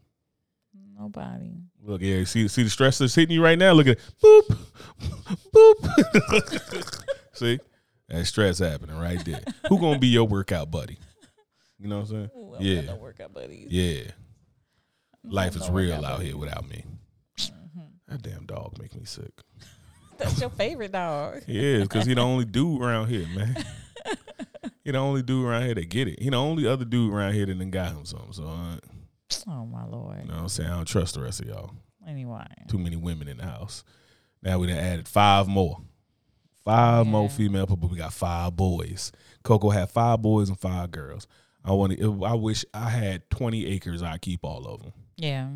[1.00, 1.54] Nobody.
[1.84, 3.72] Look, yeah, see, see the stress that's hitting you right now.
[3.74, 4.02] Look at it.
[4.22, 4.58] boop,
[5.54, 7.06] boop.
[7.34, 7.60] see
[8.10, 9.42] that stress happening right there.
[9.70, 10.98] Who gonna be your workout buddy?
[11.80, 12.30] You know what I'm saying?
[12.38, 12.94] Ooh, I Yeah.
[12.96, 13.68] workout buddies.
[13.70, 14.12] Yeah,
[15.24, 16.84] life is real out here without me.
[18.08, 19.32] That damn dog make me sick.
[20.18, 21.44] That's your favorite dog.
[21.46, 23.56] He is because he the only dude around here, man.
[24.84, 26.22] he the only dude around here that get it.
[26.22, 28.32] He the only other dude around here that done got him something.
[28.34, 28.78] So, uh,
[29.48, 30.20] Oh my lord.
[30.22, 30.70] you know what I'm saying?
[30.70, 31.72] I don't trust the rest of y'all.
[32.08, 32.46] Anyway.
[32.70, 33.84] too many women in the house.
[34.42, 35.82] Now we done added five more.
[36.68, 37.90] Five more female people.
[37.90, 39.12] We got five boys.
[39.44, 41.28] Coco had five boys and five girls.
[41.64, 42.26] I want to.
[42.26, 44.04] I wish I had twenty acres.
[44.04, 44.94] I keep all of them.
[45.16, 45.48] Yeah.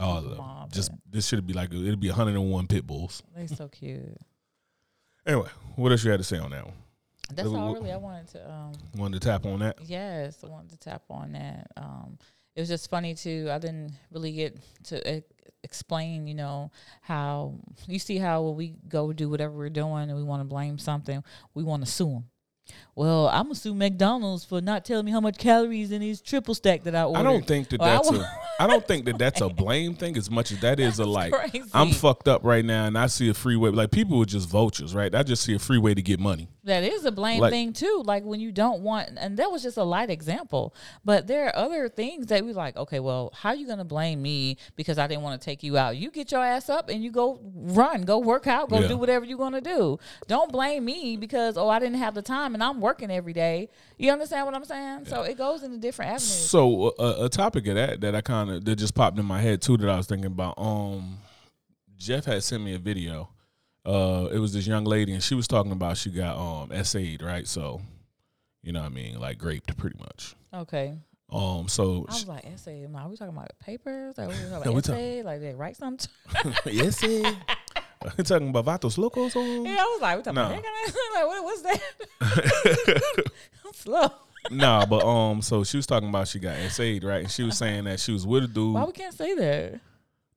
[0.00, 2.66] All of them all, Just this should be like it'd be one hundred and one
[2.66, 3.22] pit bulls.
[3.34, 4.16] They're so cute.
[5.26, 6.74] Anyway, what else you had to say on that one?
[7.34, 9.78] That's all really I wanted to um Wanted to tap on that?
[9.84, 11.66] Yes, I wanted to tap on that.
[11.76, 12.18] Um,
[12.54, 13.48] it was just funny too.
[13.50, 15.22] I didn't really get to
[15.66, 16.70] explain, you know,
[17.02, 17.54] how
[17.88, 20.78] you see how when we go do whatever we're doing and we want to blame
[20.78, 21.22] something,
[21.54, 22.24] we want to sue them.
[22.94, 26.54] Well, I'm gonna sue McDonald's for not telling me how much calories in these triple
[26.54, 27.20] stack that I ordered.
[27.20, 28.40] I don't think that that's a.
[28.58, 31.32] I don't think that that's a blame thing as much as that is a like.
[31.32, 31.70] crazy.
[31.74, 33.70] I'm fucked up right now, and I see a free way.
[33.70, 35.14] Like people are just vultures, right?
[35.14, 36.48] I just see a free way to get money.
[36.66, 38.02] That is a blame Like- thing too.
[38.04, 40.74] Like when you don't want, and that was just a light example.
[41.04, 42.76] But there are other things that we like.
[42.76, 45.78] Okay, well, how are you gonna blame me because I didn't want to take you
[45.78, 45.96] out?
[45.96, 48.88] You get your ass up and you go run, go work out, go Yeah.
[48.88, 49.98] do whatever you're gonna do.
[50.26, 53.68] Don't blame me because oh I didn't have the time and I'm working every day.
[53.96, 55.06] You understand what I'm saying?
[55.06, 56.48] So it goes into different avenues.
[56.50, 59.40] So uh, a topic of that that I kind of that just popped in my
[59.40, 60.54] head too that I was thinking about.
[60.58, 61.18] Um,
[61.96, 63.28] Jeff had sent me a video.
[63.86, 67.22] Uh, it was this young lady and she was talking about she got um SA'd,
[67.22, 67.46] right?
[67.46, 67.80] So,
[68.62, 70.34] you know what I mean, like graped pretty much.
[70.52, 70.98] Okay.
[71.30, 72.84] Um, so I was like, essay.
[72.84, 74.16] Are we talking about papers?
[74.18, 75.22] Like, we talking No, about talk- essay?
[75.22, 76.08] Like they write something?
[76.66, 77.22] yes, we
[78.24, 79.64] talking about Vatos Locos on.
[79.64, 83.00] yeah, I was like, we talking about that kind of like what, what's that?
[83.64, 84.08] I'm slow.
[84.50, 87.22] nah, but um, so she was talking about she got SA'd, right?
[87.22, 89.80] And she was saying that she was with a dude Why we can't say that?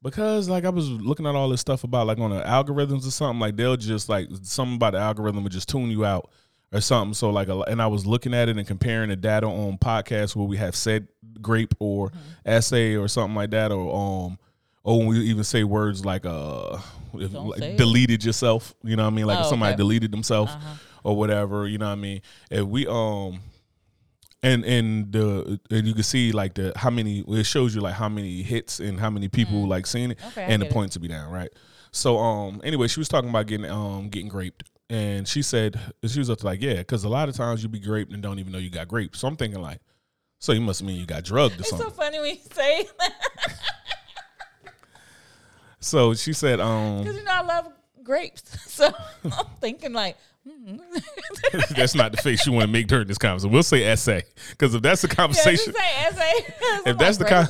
[0.03, 3.11] Because like I was looking at all this stuff about like on the algorithms or
[3.11, 3.39] something.
[3.39, 6.29] Like they'll just like something about the algorithm would just tune you out
[6.71, 7.13] or something.
[7.13, 10.35] So like, a, and I was looking at it and comparing the data on podcasts
[10.35, 11.07] where we have said
[11.41, 12.11] grape or
[12.45, 14.37] essay or something like that, or um,
[14.83, 16.77] or when we even say words like uh,
[17.15, 18.73] if, like deleted yourself.
[18.83, 19.25] You know what I mean?
[19.27, 19.77] Like if Oh, somebody okay.
[19.77, 20.75] deleted themselves Uh-huh.
[21.03, 21.67] or whatever.
[21.67, 22.21] You know what I mean?
[22.49, 23.39] If we um.
[24.41, 27.95] And and the and you can see like the how many it shows you like
[27.95, 30.27] how many hits and how many people like seeing it Mm.
[30.29, 31.49] Okay, I and the points to be down right.
[31.91, 35.77] So um anyway she was talking about getting um getting graped and she said
[36.07, 38.23] she was up to like yeah because a lot of times you be graped and
[38.23, 39.17] don't even know you got graped.
[39.17, 39.81] So I'm thinking like
[40.39, 41.89] so you must mean you got drugged or It's something.
[41.89, 43.13] so funny when you say that
[45.79, 47.73] So she said um because you know I love
[48.03, 48.43] grapes.
[48.69, 48.89] So
[49.25, 50.15] I'm thinking like.
[51.75, 53.51] that's not the face you want to make during this conversation.
[53.51, 56.53] We'll say essay because if that's the conversation, say essay.
[56.89, 57.47] if that's the con-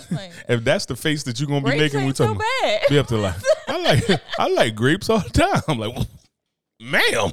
[0.47, 2.41] if that's the face that you're gonna be grapes making, we so talking.
[2.61, 2.81] bad.
[2.89, 3.35] be up to like
[3.67, 5.61] I like I like grapes all the time.
[5.67, 6.07] I'm like,
[6.79, 7.31] ma'am.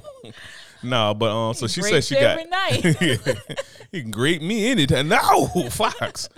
[0.82, 2.84] No, but um, so she said she got every night.
[3.92, 5.08] you can grape me anytime.
[5.08, 6.28] No, Fox.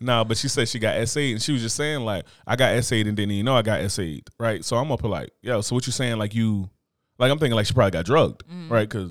[0.00, 2.74] No, but she said she got essayed, and she was just saying like I got
[2.74, 4.64] essayed and didn't even know I got essayed, right?
[4.64, 6.18] So I'm up here like, yo, so what you saying?
[6.18, 6.70] Like you,
[7.18, 8.70] like I'm thinking like she probably got drugged, Mm.
[8.70, 8.88] right?
[8.88, 9.10] Because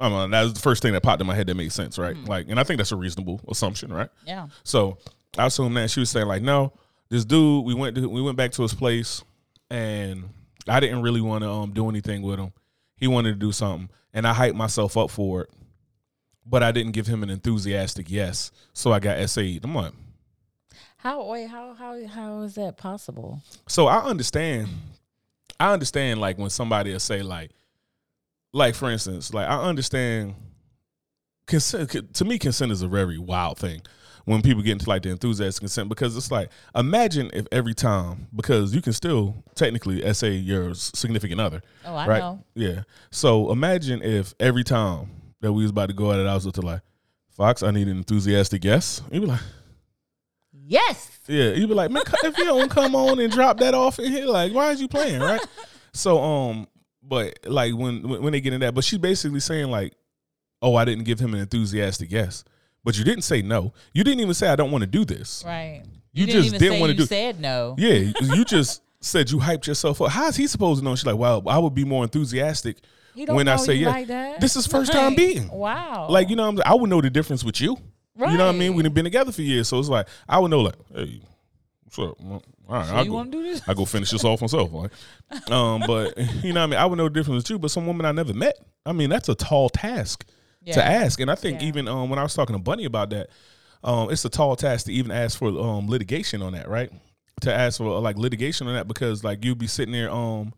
[0.00, 1.98] I mean that was the first thing that popped in my head that made sense,
[1.98, 2.16] right?
[2.16, 2.28] Mm.
[2.28, 4.10] Like, and I think that's a reasonable assumption, right?
[4.26, 4.48] yeah.
[4.64, 4.98] So
[5.38, 6.72] I assume that she was saying like, no,
[7.10, 9.22] this dude, we went to, we went back to his place,
[9.70, 10.24] and
[10.68, 12.52] I didn't really want to um do anything with him.
[12.96, 15.50] He wanted to do something, and I hyped myself up for it,
[16.46, 18.50] but I didn't give him an enthusiastic yes.
[18.72, 19.64] So I got SA'd.
[19.64, 19.92] I'm like,
[20.98, 21.48] How wait?
[21.48, 23.42] How how how is that possible?
[23.68, 24.68] so I understand.
[25.60, 27.50] I understand like when somebody will say like,
[28.52, 30.34] like for instance, like I understand.
[31.46, 33.82] Consent to me, consent is a very wild thing.
[34.24, 38.26] when people get into like the enthusiastic consent because it's like imagine if every time
[38.34, 41.62] because you can still technically essay your significant other.
[41.84, 42.18] Oh, I right?
[42.18, 42.44] know.
[42.54, 42.82] Yeah.
[43.10, 46.50] So imagine if every time that we was about to go at it, I was
[46.50, 46.80] to like,
[47.30, 49.02] Fox, I need an enthusiastic yes.
[49.10, 49.40] You'd be like,
[50.66, 51.10] Yes.
[51.26, 51.50] yeah.
[51.50, 54.26] You'd be like, man, if you don't come on and drop that off in here,
[54.26, 55.44] like, why is you playing, right?
[55.92, 56.66] so, um,
[57.02, 59.94] but like when when they get in that, but she's basically saying like,
[60.62, 62.44] oh, I didn't give him an enthusiastic yes,
[62.82, 63.72] but you didn't say no.
[63.92, 65.42] You didn't even say I don't want to do this.
[65.46, 65.82] Right.
[66.12, 67.06] You, didn't just didn't want to you do.
[67.06, 67.74] said no.
[67.76, 70.10] Yeah, you just said you hyped yourself up.
[70.10, 70.94] How is he supposed to know?
[70.94, 72.78] She's like, well, I would be more enthusiastic
[73.14, 73.90] when I say you yeah.
[73.90, 74.40] like.
[74.40, 75.48] This is first time beating.
[75.48, 76.06] Wow.
[76.08, 77.76] Like you know, I'm- I would know the difference with you.
[78.16, 78.74] You know what I mean?
[78.74, 81.20] We've been together for years, so it's like I would know, like, hey,
[81.84, 82.16] what's up?
[82.20, 83.62] All right, So you go, want to do this?
[83.66, 84.70] I go finish this off myself.
[84.72, 87.58] Like, um, but you know, what I mean, I would know the difference with you,
[87.58, 88.56] but some woman I never met.
[88.86, 90.24] I mean, that's a tall task
[90.62, 90.74] Yeah.
[90.74, 91.68] to ask, and I think Yeah.
[91.68, 93.30] even um, when I was talking to Bunny about that,
[93.82, 96.90] um, it's a tall task to even ask for um litigation on that, right?
[97.42, 100.54] To ask for like litigation on that because like you'd be sitting there, um,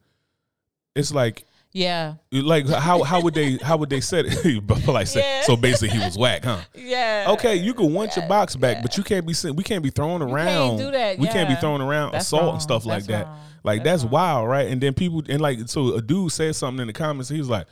[0.94, 1.44] it's like
[1.76, 2.14] Yeah.
[2.32, 4.62] like how how would they how would they set it?
[4.86, 5.42] Like Yeah.
[5.42, 6.60] so basically he was whack, huh?
[6.74, 7.26] Yeah.
[7.30, 10.22] Okay, you can want your box back, but you can't be we can't be throwing
[10.22, 10.78] around.
[10.78, 11.60] do that, We can't be yeah.
[11.60, 12.52] throwing around That's assault wrong.
[12.54, 13.38] and stuff like That's that.
[13.62, 14.68] Like That's that's, wild, right?
[14.68, 17.28] And then people and like so a dude said something in the comments.
[17.28, 17.66] He was like,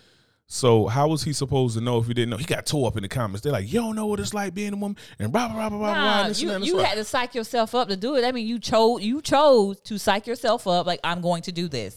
[0.47, 2.97] "So how was he supposed to know if he didn't know?" He got tore up
[2.97, 3.41] in the comments.
[3.43, 5.69] They're like, "You don't know what it's like being a woman," and blah blah blah
[5.71, 5.95] blah blah.
[5.95, 6.85] blah this you, and you this.
[6.87, 8.25] had to psych yourself up to do it.
[8.25, 10.85] I mean, you chose you chose to psych yourself up.
[10.87, 11.97] Like I'm going to do this.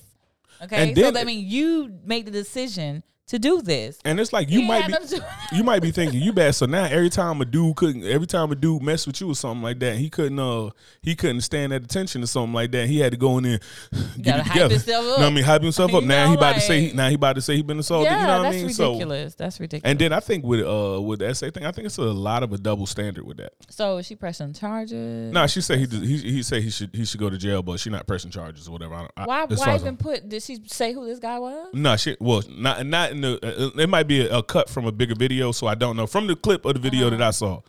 [0.64, 3.99] Okay, And so then- that mean you made the decision to do this.
[4.05, 5.17] and it's like you He might be.
[5.57, 6.55] you might be thinking you bad.
[6.55, 9.36] So now every time a dude couldn't, every time a dude messed with you or
[9.36, 10.69] something like that, he couldn't, uh,
[11.01, 12.88] he couldn't stand that attention or something like that.
[12.88, 13.59] He had to go in there,
[13.91, 14.73] get Gotta it hype together.
[14.75, 15.43] himself You know what I mean?
[15.43, 16.01] Hype himself up.
[16.07, 17.80] You now know, he about to say, like- now he about to say he been
[17.80, 18.11] assaulted.
[18.11, 18.67] yeah, you know what I mean?
[18.67, 19.36] ridiculous.
[19.36, 19.89] that's ridiculous.
[19.91, 22.43] And then I think with uh with the essay thing, I think it's a lot
[22.43, 23.51] of a double standard with that.
[23.69, 25.34] so is she pressing charges?
[25.34, 27.61] No, she said he did, he he said he should he should go to jail,
[27.61, 28.93] but she not pressing charges or whatever.
[28.95, 29.43] I, don't- I, Why?
[29.49, 30.30] as Why even I'm- put?
[30.30, 31.67] Did she say who this guy was?
[31.73, 33.34] No, she Well, not not in the.
[33.76, 36.07] Uh, it might be a, a cut from a bigger video, so I don't know.
[36.07, 37.18] From the clip of the video Uh-huh.
[37.18, 37.61] that I saw,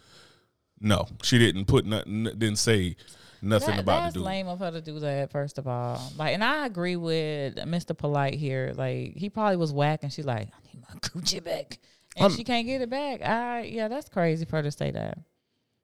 [0.80, 2.24] no, she didn't put nothing.
[2.24, 2.96] Didn't say
[3.42, 4.26] nothing That- about that's the dude.
[4.26, 5.30] lame of her to do that.
[5.32, 7.96] First of all, like, and I agree with Mr.
[7.96, 8.72] Polite here.
[8.76, 11.78] Like, he probably was whack, and she's like, "I need my Gucci back,"
[12.16, 13.22] and Um, she can't get it back.
[13.22, 15.18] I yeah, that's crazy for her to say that.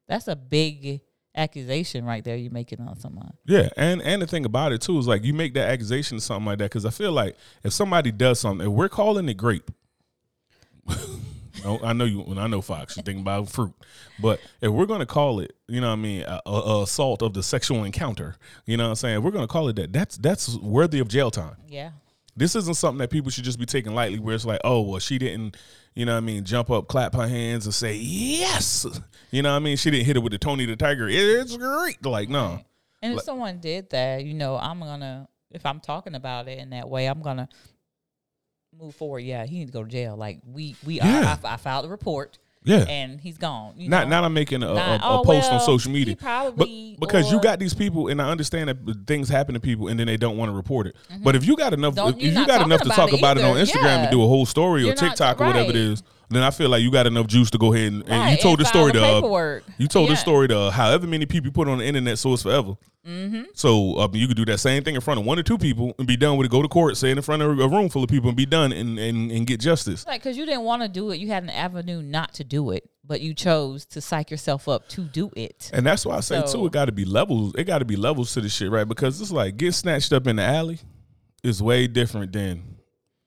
[0.08, 1.00] That's a big
[1.34, 2.36] accusation right there.
[2.36, 3.32] you're making on someone.
[3.46, 6.20] Yeah, and and the thing about it too is like you make that accusation or
[6.20, 9.34] something like that because I feel like if somebody does something, if we're calling it
[9.34, 9.70] grape.
[11.64, 12.20] no, I know you.
[12.20, 12.96] When I know Fox.
[12.96, 13.72] You think about fruit,
[14.20, 17.22] but if we're gonna call it, you know, what I mean, a, a, a assault
[17.22, 19.92] of the sexual encounter, you know, what I'm saying, if we're gonna call it that.
[19.92, 21.56] That's that's worthy of jail time.
[21.68, 21.90] Yeah,
[22.36, 24.18] This isn't something that people should just be taking lightly.
[24.18, 25.56] Where it's like, oh, well, she didn't,
[25.94, 28.86] you know, what I mean, jump up, clap her hands, and say yes.
[29.30, 31.08] You know, what I mean, she didn't hit it with the Tony the Tiger.
[31.08, 32.04] It's great.
[32.04, 32.60] Like, no.
[33.02, 36.58] and if Like- someone did that, you know, I'm gonna if I'm talking about it
[36.58, 37.48] in that way, I'm gonna
[38.76, 39.20] move forward.
[39.20, 40.16] Yeah, he needs to go to jail.
[40.16, 41.34] Like we we Yeah.
[41.42, 41.46] are.
[41.46, 42.84] I, I filed a report, Yeah.
[42.88, 43.74] and he's gone.
[43.76, 44.16] You not know?
[44.16, 46.96] not I'm making a, a, Not- a oh, post on well, social he media, probably,
[46.98, 50.00] but because you got these people, and I understand that things happen to people, and
[50.00, 50.96] then they don't want to report it.
[51.22, 52.10] But if you got enough, Mm-hmm.
[52.10, 53.56] Don't- if you got enough to talk about about it it on.
[53.56, 54.02] Instagram Yeah.
[54.04, 55.76] and do a whole story or You're not- TikTok or whatever it right.
[55.76, 56.02] is,
[56.34, 58.36] then I feel like you got enough juice to go ahead and, and Right, you
[58.42, 59.64] told and the story to uh, paperwork.
[59.78, 60.14] you told Yeah.
[60.14, 62.76] the story to uh, however many people you put on the internet, so it's forever.
[63.06, 63.42] Mm-hmm.
[63.52, 65.94] So uh, you could do that same thing in front of one or two people
[65.98, 66.50] and be done with it.
[66.50, 68.46] Go to court, say it in front of a room full of people, and be
[68.46, 70.06] done and and, and get justice.
[70.06, 72.70] Like, because you didn't want to do it, you had an avenue not to do
[72.70, 75.70] it, but you chose to psych yourself up to do it.
[75.74, 77.52] And that's why I say So- too, it got to be levels.
[77.58, 78.88] It got to be levels to this shit, right?
[78.88, 80.78] Because it's like get snatched up in the alley
[81.42, 82.73] is way different than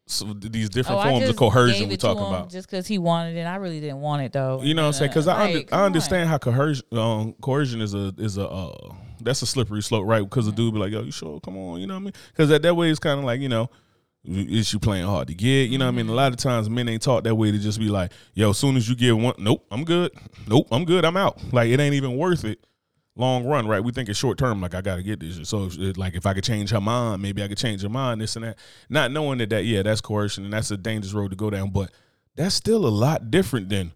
[0.08, 2.50] so these different Oh, forms of coercion we're talking about.
[2.50, 3.44] just because he wanted it.
[3.44, 4.62] I really didn't want it though.
[4.64, 5.12] You know what I'm saying?
[5.12, 5.86] Because I under, Like, I on.
[5.86, 10.22] understand how coercion um, coercion is a is a uh, that's a slippery slope, right?
[10.24, 11.40] Because the dude be like, "Yo, you sure?
[11.42, 12.14] Come on," you know what I mean?
[12.32, 13.70] Because that that way it's kind of like you know.
[14.30, 15.70] Is you playing hard to get?
[15.70, 16.10] You know what I mean?
[16.10, 18.58] A lot of times men ain't taught that way to just be like, yo, as
[18.58, 20.12] soon as you get one, nope, I'm good.
[20.50, 21.06] Nope, I'm good.
[21.06, 21.42] I'm out.
[21.54, 22.60] Like it ain't even worth it
[23.18, 23.84] long run, right?
[23.84, 25.48] We think it's short term, like I gotta get this.
[25.50, 28.22] So, if, like, if I could change her mind, maybe I could change her mind,
[28.22, 28.58] this and that.
[28.90, 31.72] Not knowing that, that yeah, that's coercion and that's a dangerous road to go down.
[31.72, 31.92] But
[32.36, 33.92] that's still a lot different than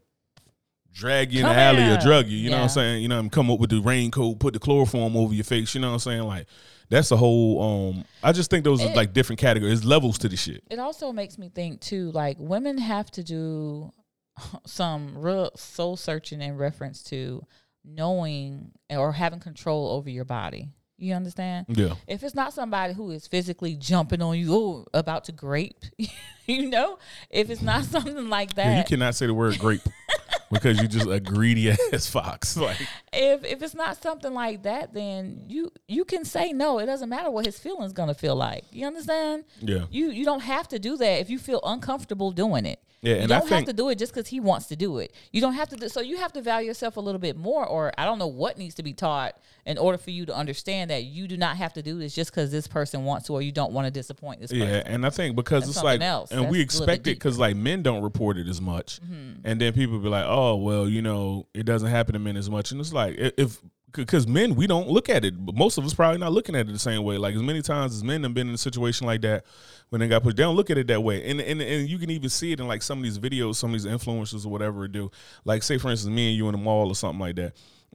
[0.93, 2.37] drag you in the Come alley or drug you.
[2.37, 3.01] You know what I'm saying?
[3.01, 5.73] You know, I'm come up with the raincoat, put the chloroform over your face.
[5.73, 6.23] You know what I'm saying?
[6.23, 6.47] Like,
[6.89, 7.61] that's a whole.
[7.61, 10.63] um I just think those are like different categories, levels to the shit.
[10.69, 13.91] it also makes me think too like women have to do
[14.65, 17.45] some real soul searching in reference to
[17.83, 23.09] knowing or having control over your body you understand Yeah, if it's not somebody who
[23.11, 25.83] is physically jumping on you oh, about to grape
[26.45, 28.77] you know if it's not something like yeah.
[28.77, 29.81] You cannot say the word grape.
[30.51, 32.57] because you just a greedy ass fox.
[32.57, 32.77] Like
[33.13, 36.79] if if it's not something like that, then you you can say no.
[36.79, 38.65] It doesn't matter what his feelings gonna feel like.
[38.71, 39.45] You understand?
[39.59, 39.85] Yeah.
[39.89, 42.79] You you don't have to do that if you feel uncomfortable doing it.
[43.03, 44.99] Yeah, you and don't have think- to do it just because he wants to do
[44.99, 45.11] it.
[45.31, 46.01] You don't have to do so.
[46.01, 48.75] You have to value yourself a little bit more, or I don't know what needs
[48.75, 49.35] to be taught
[49.65, 52.29] in order for you to understand that you do not have to do this just
[52.31, 54.67] because this person wants to, or you don't want to disappoint this person.
[54.67, 56.29] Yeah, and I think because That's it's like, else.
[56.31, 58.61] and That's we a little bit expect it because like men don't report it as
[58.61, 59.41] much, Mm-hmm.
[59.45, 62.49] and then people be like, oh well, you know, it doesn't happen to men as
[62.51, 63.59] much, and it's like if
[63.93, 66.67] because men we don't look at it, but most of us probably not looking at
[66.67, 67.17] it the same way.
[67.17, 69.45] Like as many times as men have been in a situation like that
[69.89, 72.09] when they got pushed, don't look at it that way, and and and you can
[72.09, 74.87] even see it in like some of these videos, some of these influencers or whatever
[74.87, 75.11] do.
[75.45, 77.53] Like say for instance, me and you in the mall or something like that,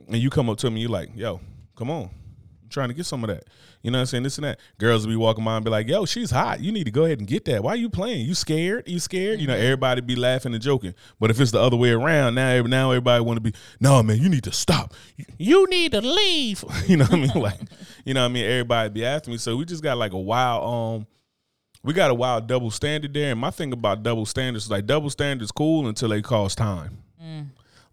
[0.08, 1.40] and you come up to me, you like, yo,
[1.76, 2.10] come on.
[2.66, 3.44] I'm trying to get some of that.
[3.80, 4.22] You know what I'm saying?
[4.24, 4.58] This and that.
[4.78, 6.58] Girls will be walking by and be like, yo, she's hot.
[6.58, 7.62] You need to go ahead and get that.
[7.62, 8.26] Why are you playing?
[8.26, 8.88] You scared?
[8.88, 9.40] You scared?
[9.40, 10.92] You know, everybody be laughing and joking.
[11.20, 14.18] But if it's the other way around, now now everybody want to be, no, man,
[14.18, 14.94] you need to stop.
[15.38, 16.64] You- need to leave.
[16.88, 17.30] you know what I mean?
[17.42, 17.60] Like,
[18.04, 18.44] you know what I mean?
[18.44, 19.36] Everybody be after me.
[19.38, 21.06] So we just got like a wild, um,
[21.84, 23.30] we got a wild double standard there.
[23.30, 26.98] And my thing about double standards is like double standards cool until they cost time.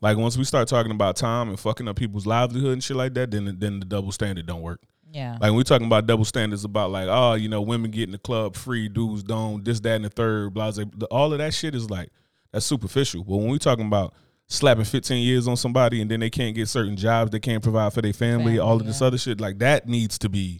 [0.03, 3.13] Like once we start talking about time and fucking up people's livelihood and shit like
[3.13, 4.81] that, then then the double standard don't work.
[5.09, 5.33] Yeah.
[5.33, 8.11] Like when we talking about double standards about like, oh, you know, women get in
[8.11, 11.07] the club free, dudes don't, this, that, and the third, blah, blah, blah.
[11.09, 12.09] All of that shit is like
[12.51, 13.23] that's superficial.
[13.23, 14.13] But when we talking about
[14.47, 17.93] slapping 15 years on somebody and then they can't get certain jobs, they can't provide
[17.93, 20.59] for their family, Family, all of this other shit, like that needs to be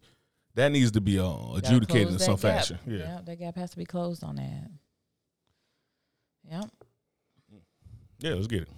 [0.55, 2.39] that needs to be uh, adjudicated in some gap.
[2.39, 2.79] fashion.
[2.87, 3.15] Yeah.
[3.15, 4.69] Yep, that gap has to be closed on that.
[6.49, 6.69] Yep.
[8.19, 8.69] Yeah, let's get it.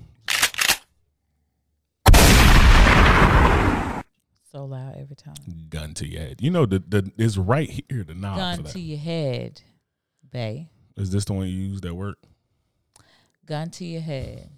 [4.56, 5.36] So loud every time.
[5.70, 6.38] Gun to your head.
[6.40, 9.62] You know the the is right here the knob Gun to your head,
[10.32, 10.70] Bay.
[10.96, 12.20] Is this the one you use that work?
[13.46, 14.50] Gun to your head.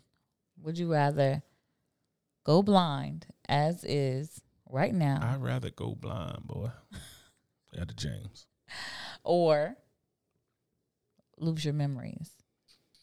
[0.62, 1.42] Would you rather
[2.44, 4.40] go blind as is
[4.70, 6.70] right now, I'd rather go blind, boy.
[7.76, 8.46] At the James.
[9.24, 9.78] or
[11.40, 12.30] lose your memories?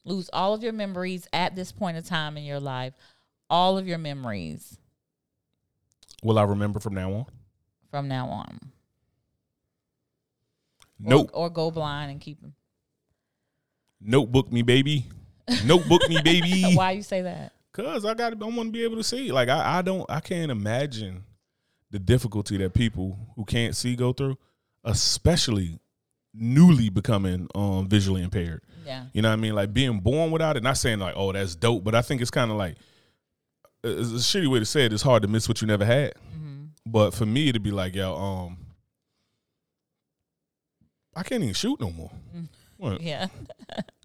[0.05, 2.95] Lose all of your memories at this point in time in your life.
[3.51, 4.79] All of your memories
[6.25, 7.27] Will I remember from now on?
[7.95, 8.59] from now on.
[10.99, 11.31] Nope.
[11.33, 12.55] Or, go blind and keep them.
[14.01, 15.07] Notebook me, baby.
[15.65, 16.73] Notebook me, baby.
[16.75, 17.53] Why you say that?
[17.73, 19.31] Cause I got I want to be able to see.
[19.31, 21.23] Like I, I don't I can't imagine
[21.93, 24.39] the difficulty that people who can't see go through,
[24.83, 25.79] especially
[26.33, 28.63] newly becoming um visually impaired.
[28.85, 29.07] Yeah.
[29.13, 29.55] You know what I mean?
[29.55, 30.65] Like being born without it.
[30.65, 32.77] Not saying like, oh, that's dope, but I think it's kind of like
[33.85, 34.93] it's a shitty way to say it.
[34.93, 36.15] It's hard to miss what you never had.
[36.33, 38.59] hmm But for me to be like, yo, um,
[41.17, 42.11] I can't even shoot no more.
[42.77, 43.01] What?
[43.01, 43.27] Yeah.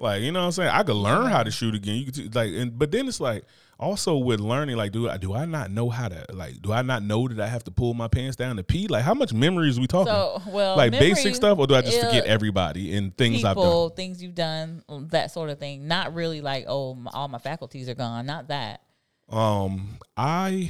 [0.01, 0.69] Like, you know what I'm saying?
[0.69, 1.97] I could learn how to shoot again.
[1.97, 3.43] You could t- like, and but then it's like
[3.77, 6.61] also with learning, like, do I do I not know how to like?
[6.61, 8.87] Do I not know that I have to pull my pants down to pee?
[8.87, 10.13] Like, how much memories we talking?
[10.13, 13.57] So well, like memory, basic stuff, or do I just forget everybody and things I've
[13.57, 13.89] done?
[13.97, 15.85] things you've done, that sort of thing.
[15.89, 18.25] Not really like, oh, m- all my faculties are gone.
[18.25, 18.81] Not that.
[19.29, 20.69] Um, I,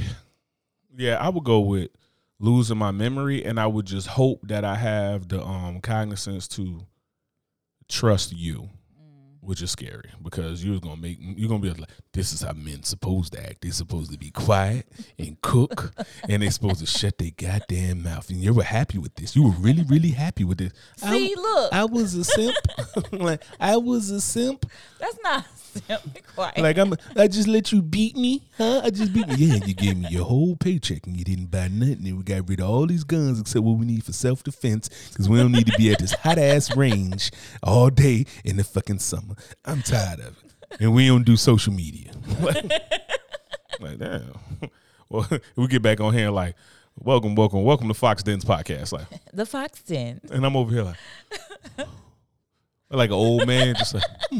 [0.95, 1.89] yeah, I would go with
[2.39, 6.81] losing my memory, and I would just hope that I have the um cognizance to
[7.87, 8.69] trust you,
[9.49, 12.83] which is scary because you're gonna make you're gonna be like, this is how men
[12.83, 13.61] supposed to act.
[13.61, 14.85] They're supposed to be quiet
[15.17, 15.91] and cook,
[16.29, 18.29] and they're supposed to shut their goddamn mouth.
[18.29, 19.35] And you were happy with this.
[19.35, 20.71] You were really, really happy with this.
[21.01, 22.55] I- See, look, I was a simp.
[23.11, 24.67] like I was a simp.
[24.99, 25.45] that's not
[25.87, 26.57] simply quiet.
[26.59, 28.81] Like I'm, I just let you beat me, huh?
[28.83, 29.35] I just beat me.
[29.35, 32.05] Yeah, you gave me your whole paycheck and you didn't buy nothing.
[32.07, 34.89] And we got rid of all these guns except what we need for self defense
[35.09, 37.31] because we don't need to be at this hot ass range
[37.63, 39.35] all day in the fucking summer.
[39.65, 42.11] I'm tired of it, and we don't do social media.
[42.41, 42.63] like,
[43.79, 44.33] like, damn.
[45.11, 46.53] Well, we get back on here like,
[46.99, 48.91] welcome, welcome, welcome to Fox Den's podcast.
[48.91, 50.21] Like, the Fox Den.
[50.31, 51.87] and I'm over here like,
[52.91, 54.03] like an old man, just like.
[54.29, 54.39] Hmm.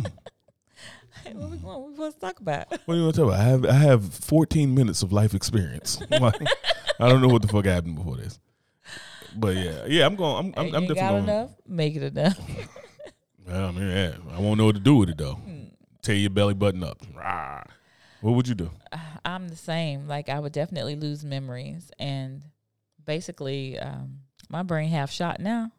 [1.24, 1.82] Hey, what we going?
[1.82, 2.70] What we supposed to talk about?
[2.70, 3.40] What do you want to talk about?
[3.40, 6.00] I have I have 14 minutes of life experience.
[6.12, 6.40] Like,
[7.00, 8.40] I don't know what the fuck happened before this.
[9.36, 10.38] But yeah, yeah, I'm going.
[10.38, 11.24] I'm I'm, I'm definitely got going.
[11.24, 11.50] enough?
[11.68, 12.40] Make it enough.
[13.50, 15.40] Well, I mean, yeah, I won't know what to do with it though.
[16.02, 17.02] Tear your belly button up.
[17.16, 17.64] Rah.
[18.22, 18.72] What would you do?
[19.26, 20.08] I'm the same.
[20.08, 22.44] Like I would definitely lose memories, and
[23.06, 24.20] basically, um,
[24.50, 25.72] my brain half shot now.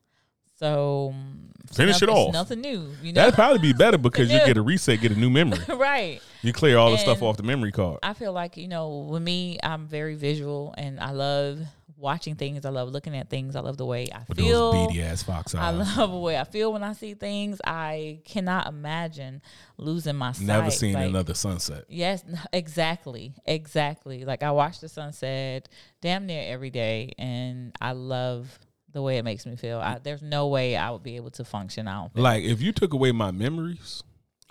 [0.59, 2.33] So mm, Finish it nothing- it's off.
[2.35, 3.21] Nothing new, you know.
[3.23, 5.59] That'd probably be better because you get a reset, get a new memory.
[5.69, 6.21] right.
[6.43, 8.01] You clear all the stuff off the memory card.
[8.03, 11.61] I feel like you know, with me, I'm very visual, and I love
[12.01, 12.65] watching things.
[12.65, 13.55] I love looking at things.
[13.55, 14.73] I love the way I With feel.
[14.73, 15.63] those beady ass fox eyes.
[15.63, 17.61] I love the way I feel when I see things.
[17.65, 19.43] I cannot imagine
[19.77, 20.47] losing my sight.
[20.47, 21.85] Never seen Like, another sunset.
[21.89, 24.25] Yes, exactly, exactly.
[24.25, 25.69] Like I watch the sunset
[26.01, 28.59] damn near every day, and I love
[28.93, 29.79] the way it makes me feel.
[29.79, 31.87] I, there's no way I would be able to function.
[31.87, 32.17] I don't.
[32.17, 34.03] Like if you took away my memories,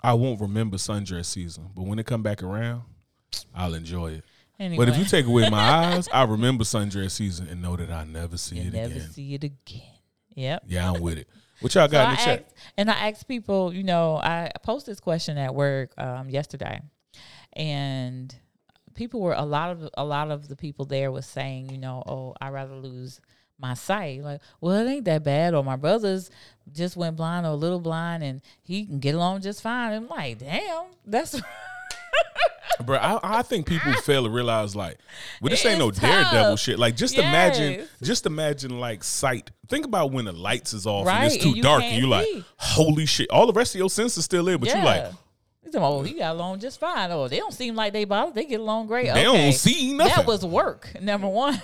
[0.02, 1.70] I won't remember sundress season.
[1.74, 2.82] But when it come back around,
[3.54, 4.24] I'll enjoy it.
[4.60, 5.58] Anyway, But if you take away my
[5.94, 9.10] eyes, I remember sundress season and know that I never see you it never again.
[9.10, 9.82] see it again.
[10.34, 10.64] Yep.
[10.68, 11.28] Yeah, I'm with it.
[11.60, 12.40] What y'all got I in the chat?
[12.44, 16.80] asked, and I asked people, you know, I posted this question at work um, yesterday,
[17.54, 18.34] and
[18.94, 22.02] people were a lot of a lot of the people there was saying, you know,
[22.06, 23.20] oh, I rather lose
[23.58, 24.22] my sight.
[24.22, 25.54] Like, well, it ain't that bad.
[25.54, 26.30] Or my brother's
[26.72, 29.92] just went blind or a little blind, and he can get along just fine.
[29.92, 31.40] I'm like, damn, that's
[32.84, 34.98] Bro, I, I think people fail to realize like,
[35.40, 36.78] well, this ain't no It's daredevil shit.
[36.78, 39.50] Like, just imagine, just imagine like sight.
[39.68, 42.26] Think about when the lights is off and it's too and dark, and you like,
[42.56, 43.30] holy shit.
[43.30, 45.12] All the rest of your senses still in, but you like,
[45.74, 47.10] oh, he got along just fine.
[47.10, 48.32] Oh, they don't seem like they bother.
[48.32, 49.12] They get along great.
[49.12, 50.16] They don't see nothing.
[50.16, 50.90] That was work.
[51.00, 51.60] Number one,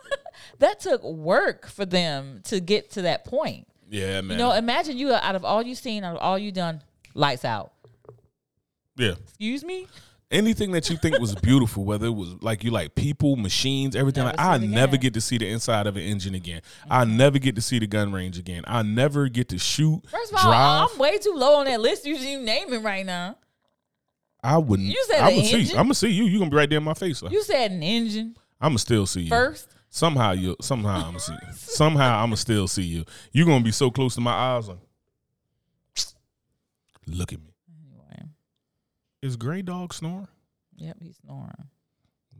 [0.58, 3.66] that took work for them to get to that point.
[3.90, 4.38] yeah, man.
[4.38, 6.82] You know, imagine you out of all you seen, out of all you done,
[7.14, 7.73] lights out.
[8.96, 9.12] Yeah.
[9.24, 9.86] Excuse me.
[10.30, 14.24] anything that you think was beautiful, whether it was like you like people, machines, everything.
[14.24, 16.62] Never Like, I never get to see the inside of an engine again.
[16.90, 18.64] I never get to see the gun range again.
[18.66, 20.88] I never get to shoot, First of all, drive.
[20.92, 22.04] I'm way too low on that list.
[22.06, 23.36] You you naming right now.
[24.42, 24.88] I wouldn't.
[24.88, 25.60] You said I'm the gonna see.
[25.60, 25.76] engine?
[25.78, 26.24] I'm gonna see you.
[26.24, 27.22] You gonna be right there in my face.
[27.22, 29.30] You said an engine I'm gonna still see you.
[29.30, 29.68] first.
[29.88, 30.56] Somehow you.
[30.60, 31.32] Somehow I'm gonna see.
[31.32, 31.52] You.
[31.54, 33.04] Somehow I'm gonna still see you.
[33.32, 34.68] You are gonna be so close to my eyes.
[34.68, 34.78] Like,
[37.06, 37.53] look at me.
[39.24, 40.28] Is Gray Dog snoring?
[40.76, 41.70] yep, he's snoring.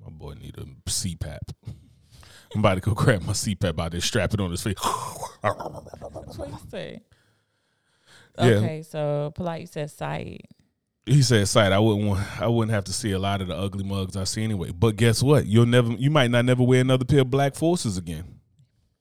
[0.04, 1.38] My boy need a CPAP.
[2.54, 4.74] I'm about to go grab my CPAP out there, strap it on his face.
[5.42, 7.00] That's what you say.
[8.38, 8.44] Yeah.
[8.44, 9.62] Okay, so polite.
[9.62, 10.42] You said sight.
[11.06, 13.56] He said, "Sight, I wouldn't want, I wouldn't have to see a lot of the
[13.56, 14.70] ugly mugs I see anyway.
[14.70, 15.46] But guess what?
[15.46, 18.40] You'll never, you might not never wear another pair of black forces again.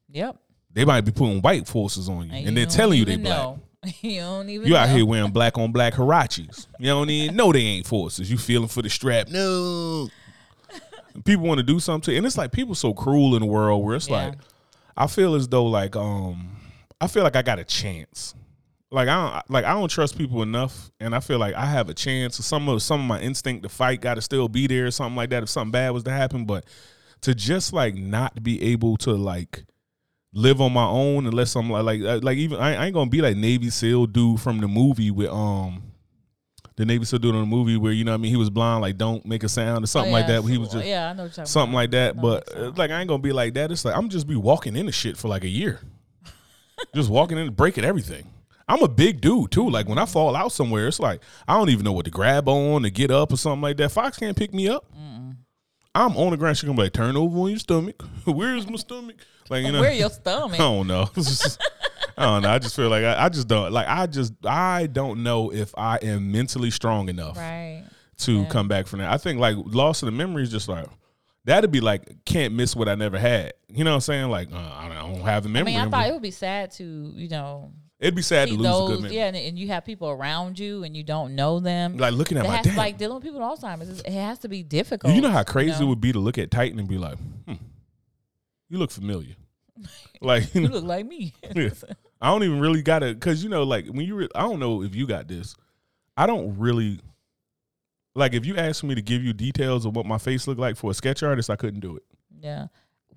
[0.09, 0.37] Yep.
[0.71, 3.37] They might be putting white forces on you, and, you they're telling you they black.
[3.37, 3.62] know.
[4.01, 4.67] you don't even.
[4.67, 4.95] You out know.
[4.95, 6.67] here wearing black on black Huaraches.
[6.79, 8.29] You don't even know they ain't forces.
[8.31, 9.27] You feeling for the strap?
[9.29, 10.09] No.
[11.25, 13.83] People want to do something, to, and it's like people so cruel in the world
[13.85, 14.27] where it's Yeah.
[14.27, 14.33] like,
[14.97, 16.55] I feel as though like um,
[16.99, 18.33] I feel like I got a chance.
[18.89, 21.89] Like I don't like I don't trust people enough, and I feel like I have
[21.89, 22.37] a chance.
[22.43, 25.15] Some of some of my instinct to fight got to still be there, or something
[25.15, 25.43] like that.
[25.43, 26.65] If something bad was to happen, but
[27.21, 29.65] to just like not be able to like
[30.33, 33.09] live on my own unless I'm like like uh, like even I, I ain't gonna
[33.09, 35.83] be like Navy SEAL dude from the movie with um
[36.75, 38.81] the Navy SEAL dude in the movie where you know I mean he was blind
[38.81, 40.41] like don't make a sound or something Oh, like that.
[40.43, 41.77] He was just yeah, I know what you're talking something about.
[41.77, 42.19] like that.
[42.21, 43.71] But uh, like I ain't gonna be like that.
[43.71, 45.79] It's like I'm just be walking into shit for like a year,
[46.95, 48.27] just walking in, breaking everything.
[48.67, 49.69] I'm a big dude too.
[49.69, 52.47] Like when I fall out somewhere, it's like I don't even know what to grab
[52.49, 53.91] on to get up or something like that.
[53.91, 54.85] Fox can't pick me up.
[55.95, 56.57] I'm on the ground.
[56.57, 58.01] She gonna be like, turn over on your stomach.
[58.25, 59.17] Where's my stomach?
[59.49, 60.53] Like you know, Where your stomach?
[60.59, 61.09] I don't know.
[62.17, 62.49] I don't know.
[62.49, 63.87] I just feel like I, I just don't like.
[63.87, 67.83] I just I don't know if I am mentally strong enough right.
[68.19, 68.49] to Yeah.
[68.49, 69.11] come back from that.
[69.11, 70.85] I think like loss of the memory is just like
[71.45, 73.53] that'd be like can't miss what I never had.
[73.67, 74.29] You know what I'm saying?
[74.29, 76.13] Like uh, I don't- have the I mean, I thought it.
[76.13, 76.83] would be sad to,
[77.15, 79.15] you know, It'd be sad to lose a good those, memory.
[79.15, 81.95] yeah, and, and you have people around you and you don't know them.
[81.97, 82.75] Like looking at it my has damn.
[82.75, 84.01] like dealing with people with Alzheimer's.
[84.01, 85.13] It has to be difficult.
[85.13, 85.85] you know how crazy know?
[85.85, 87.17] it would be to look at Titan and be like,
[87.47, 87.53] hmm,
[88.73, 89.35] you look familiar.
[90.21, 91.33] like you You know, look like me.
[91.55, 91.69] Yeah.
[92.19, 94.59] I don't even really got to because you know like when you re- I don't
[94.59, 95.55] know if you got this.
[96.17, 96.99] I don't really
[98.15, 100.75] like if you asked me to give you details of what my face looked like
[100.77, 102.03] for a sketch artist, I couldn't do it.
[102.39, 102.67] yeah.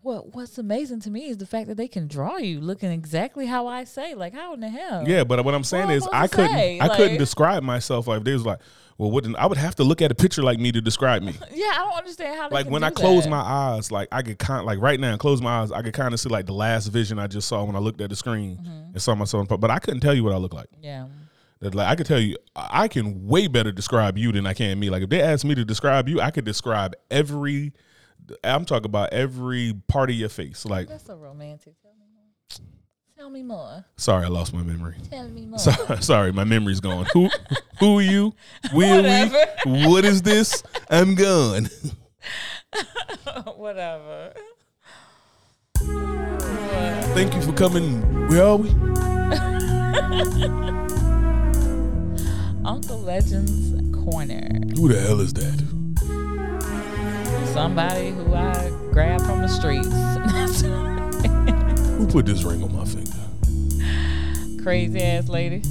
[0.07, 3.47] What What's amazing to me is the fact that they can draw you looking exactly
[3.47, 4.15] how I say.
[4.15, 5.03] Like, how in the hell?
[5.07, 6.79] Yeah, but what I'm saying What is I couldn't say?
[6.81, 8.61] I couldn't describe myself like they was like,
[8.99, 11.35] well, what I would have to look at a picture like me to describe me.
[11.53, 12.49] Yeah, I don't understand how.
[12.51, 13.31] Like when I close that.
[13.31, 16.15] my eyes, like I could kind like right now, close my eyes, I could kind
[16.15, 18.59] of see like the last vision I just saw when I looked at the screen
[18.59, 18.93] Mm-hmm.
[18.93, 19.49] and saw myself.
[19.49, 20.69] But I couldn't tell you what I look like.
[20.81, 21.09] Yeah.
[21.61, 24.79] That like I could tell you, I can way better describe you than I can
[24.79, 24.89] me.
[24.89, 27.73] Like if they asked me to describe you, I could describe every.
[28.45, 30.65] I'm talking about every part of your face.
[30.65, 31.75] Like, That's so romantic.
[31.83, 32.25] Tell me more.
[33.17, 33.85] Tell me more.
[33.97, 34.97] sorry, I lost my memory.
[35.11, 35.59] Tell me more.
[35.59, 37.07] Sorry, sorry, my memory's gone.
[37.13, 37.31] Who,
[37.81, 38.35] who are you?
[38.73, 39.47] Will Whatever.
[39.65, 39.87] we?
[39.87, 40.63] What is this?
[40.91, 41.69] I'm gone.
[43.57, 44.33] Whatever.
[47.15, 48.29] Thank you for coming.
[48.29, 48.71] Where are we?
[52.65, 54.49] Uncle Legend's Corner.
[54.77, 55.76] Who the hell is that?
[57.57, 59.89] Somebody who I grabbed from the streets.
[61.97, 63.11] Who put this ring on my finger?
[64.63, 65.63] Crazy ass lady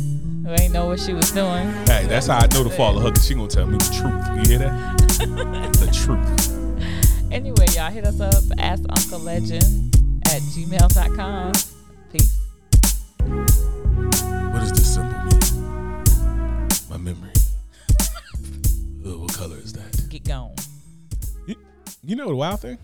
[0.43, 1.71] who ain't know what she was doing.
[1.85, 3.11] Hey, that's how I know to follow her.
[3.11, 4.49] Cause she gonna tell me the truth.
[4.49, 4.97] You hear that?
[5.77, 6.49] the truth.
[7.31, 8.43] Anyway, y'all hit us up.
[8.57, 11.51] Ask Uncle Legend at gmail.com.
[12.11, 12.39] Peace.
[13.19, 15.39] What does this symbol mean?
[16.89, 17.29] My memory.
[19.05, 20.09] Ugh, what color is that?
[20.09, 20.55] Get gone.
[22.05, 22.77] You, know the wild thing?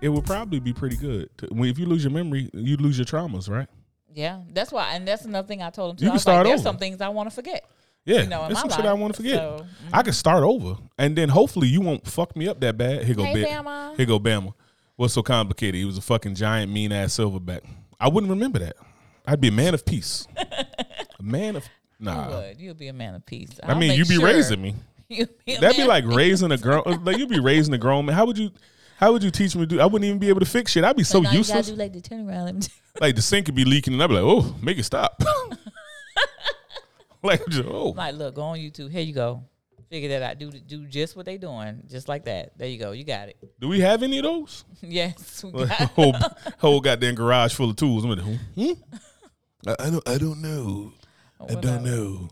[0.00, 1.28] It would probably be pretty good.
[1.38, 3.68] To, when if you lose your memory, you lose your traumas, right?
[4.14, 6.04] Yeah, that's why, and that's another thing I told him too.
[6.04, 6.68] You I can was start like, there's over.
[6.68, 7.64] some things I want to forget.
[8.04, 9.36] Yeah, You know, there's my some shit I want to forget.
[9.36, 9.90] so, mm.
[9.92, 13.04] I can start over, and then hopefully you won't fuck me up that bad.
[13.04, 13.44] Here go Hey.
[13.44, 13.96] Bama.
[13.96, 14.54] Here go Bama.
[14.96, 15.74] What's so complicated?
[15.76, 17.60] He was a fucking giant, mean ass silverback.
[18.00, 18.76] I wouldn't remember that.
[19.26, 20.26] I'd be a man of peace.
[20.36, 21.64] a man of
[22.00, 22.28] nah.
[22.28, 22.60] You would.
[22.60, 23.60] You'll be a man of peace.
[23.62, 24.74] I I'll mean, you'd be sure raising me.
[25.16, 26.82] you be a That'd be like raising a girl.
[27.02, 28.14] Like you'd be raising a grown man.
[28.14, 28.50] How would you?
[28.98, 29.80] How would you teach me to do?
[29.80, 30.82] I wouldn't even be able to fix shit.
[30.84, 31.66] I'd be so Now you useless.
[31.68, 32.44] gotta do like the turn around.
[32.46, 32.68] Let me do-
[33.00, 35.22] like the sink could be leaking, and I'd be like, "Oh, make it stop."
[37.22, 38.90] like, just, oh, like, look, go on YouTube.
[38.90, 39.44] Here you go.
[39.88, 40.38] Figure that out.
[40.38, 42.58] Do do just what they doing, just like that.
[42.58, 42.92] There you go.
[42.92, 43.36] You got it.
[43.60, 44.64] do we have any of those?
[44.82, 46.14] Yes, we Like, got whole
[46.58, 48.04] whole goddamn garage full of tools.
[48.04, 48.72] I'm like, hmm?
[49.66, 50.08] I, I don't.
[50.08, 50.92] I don't know.
[51.40, 52.28] I don't know.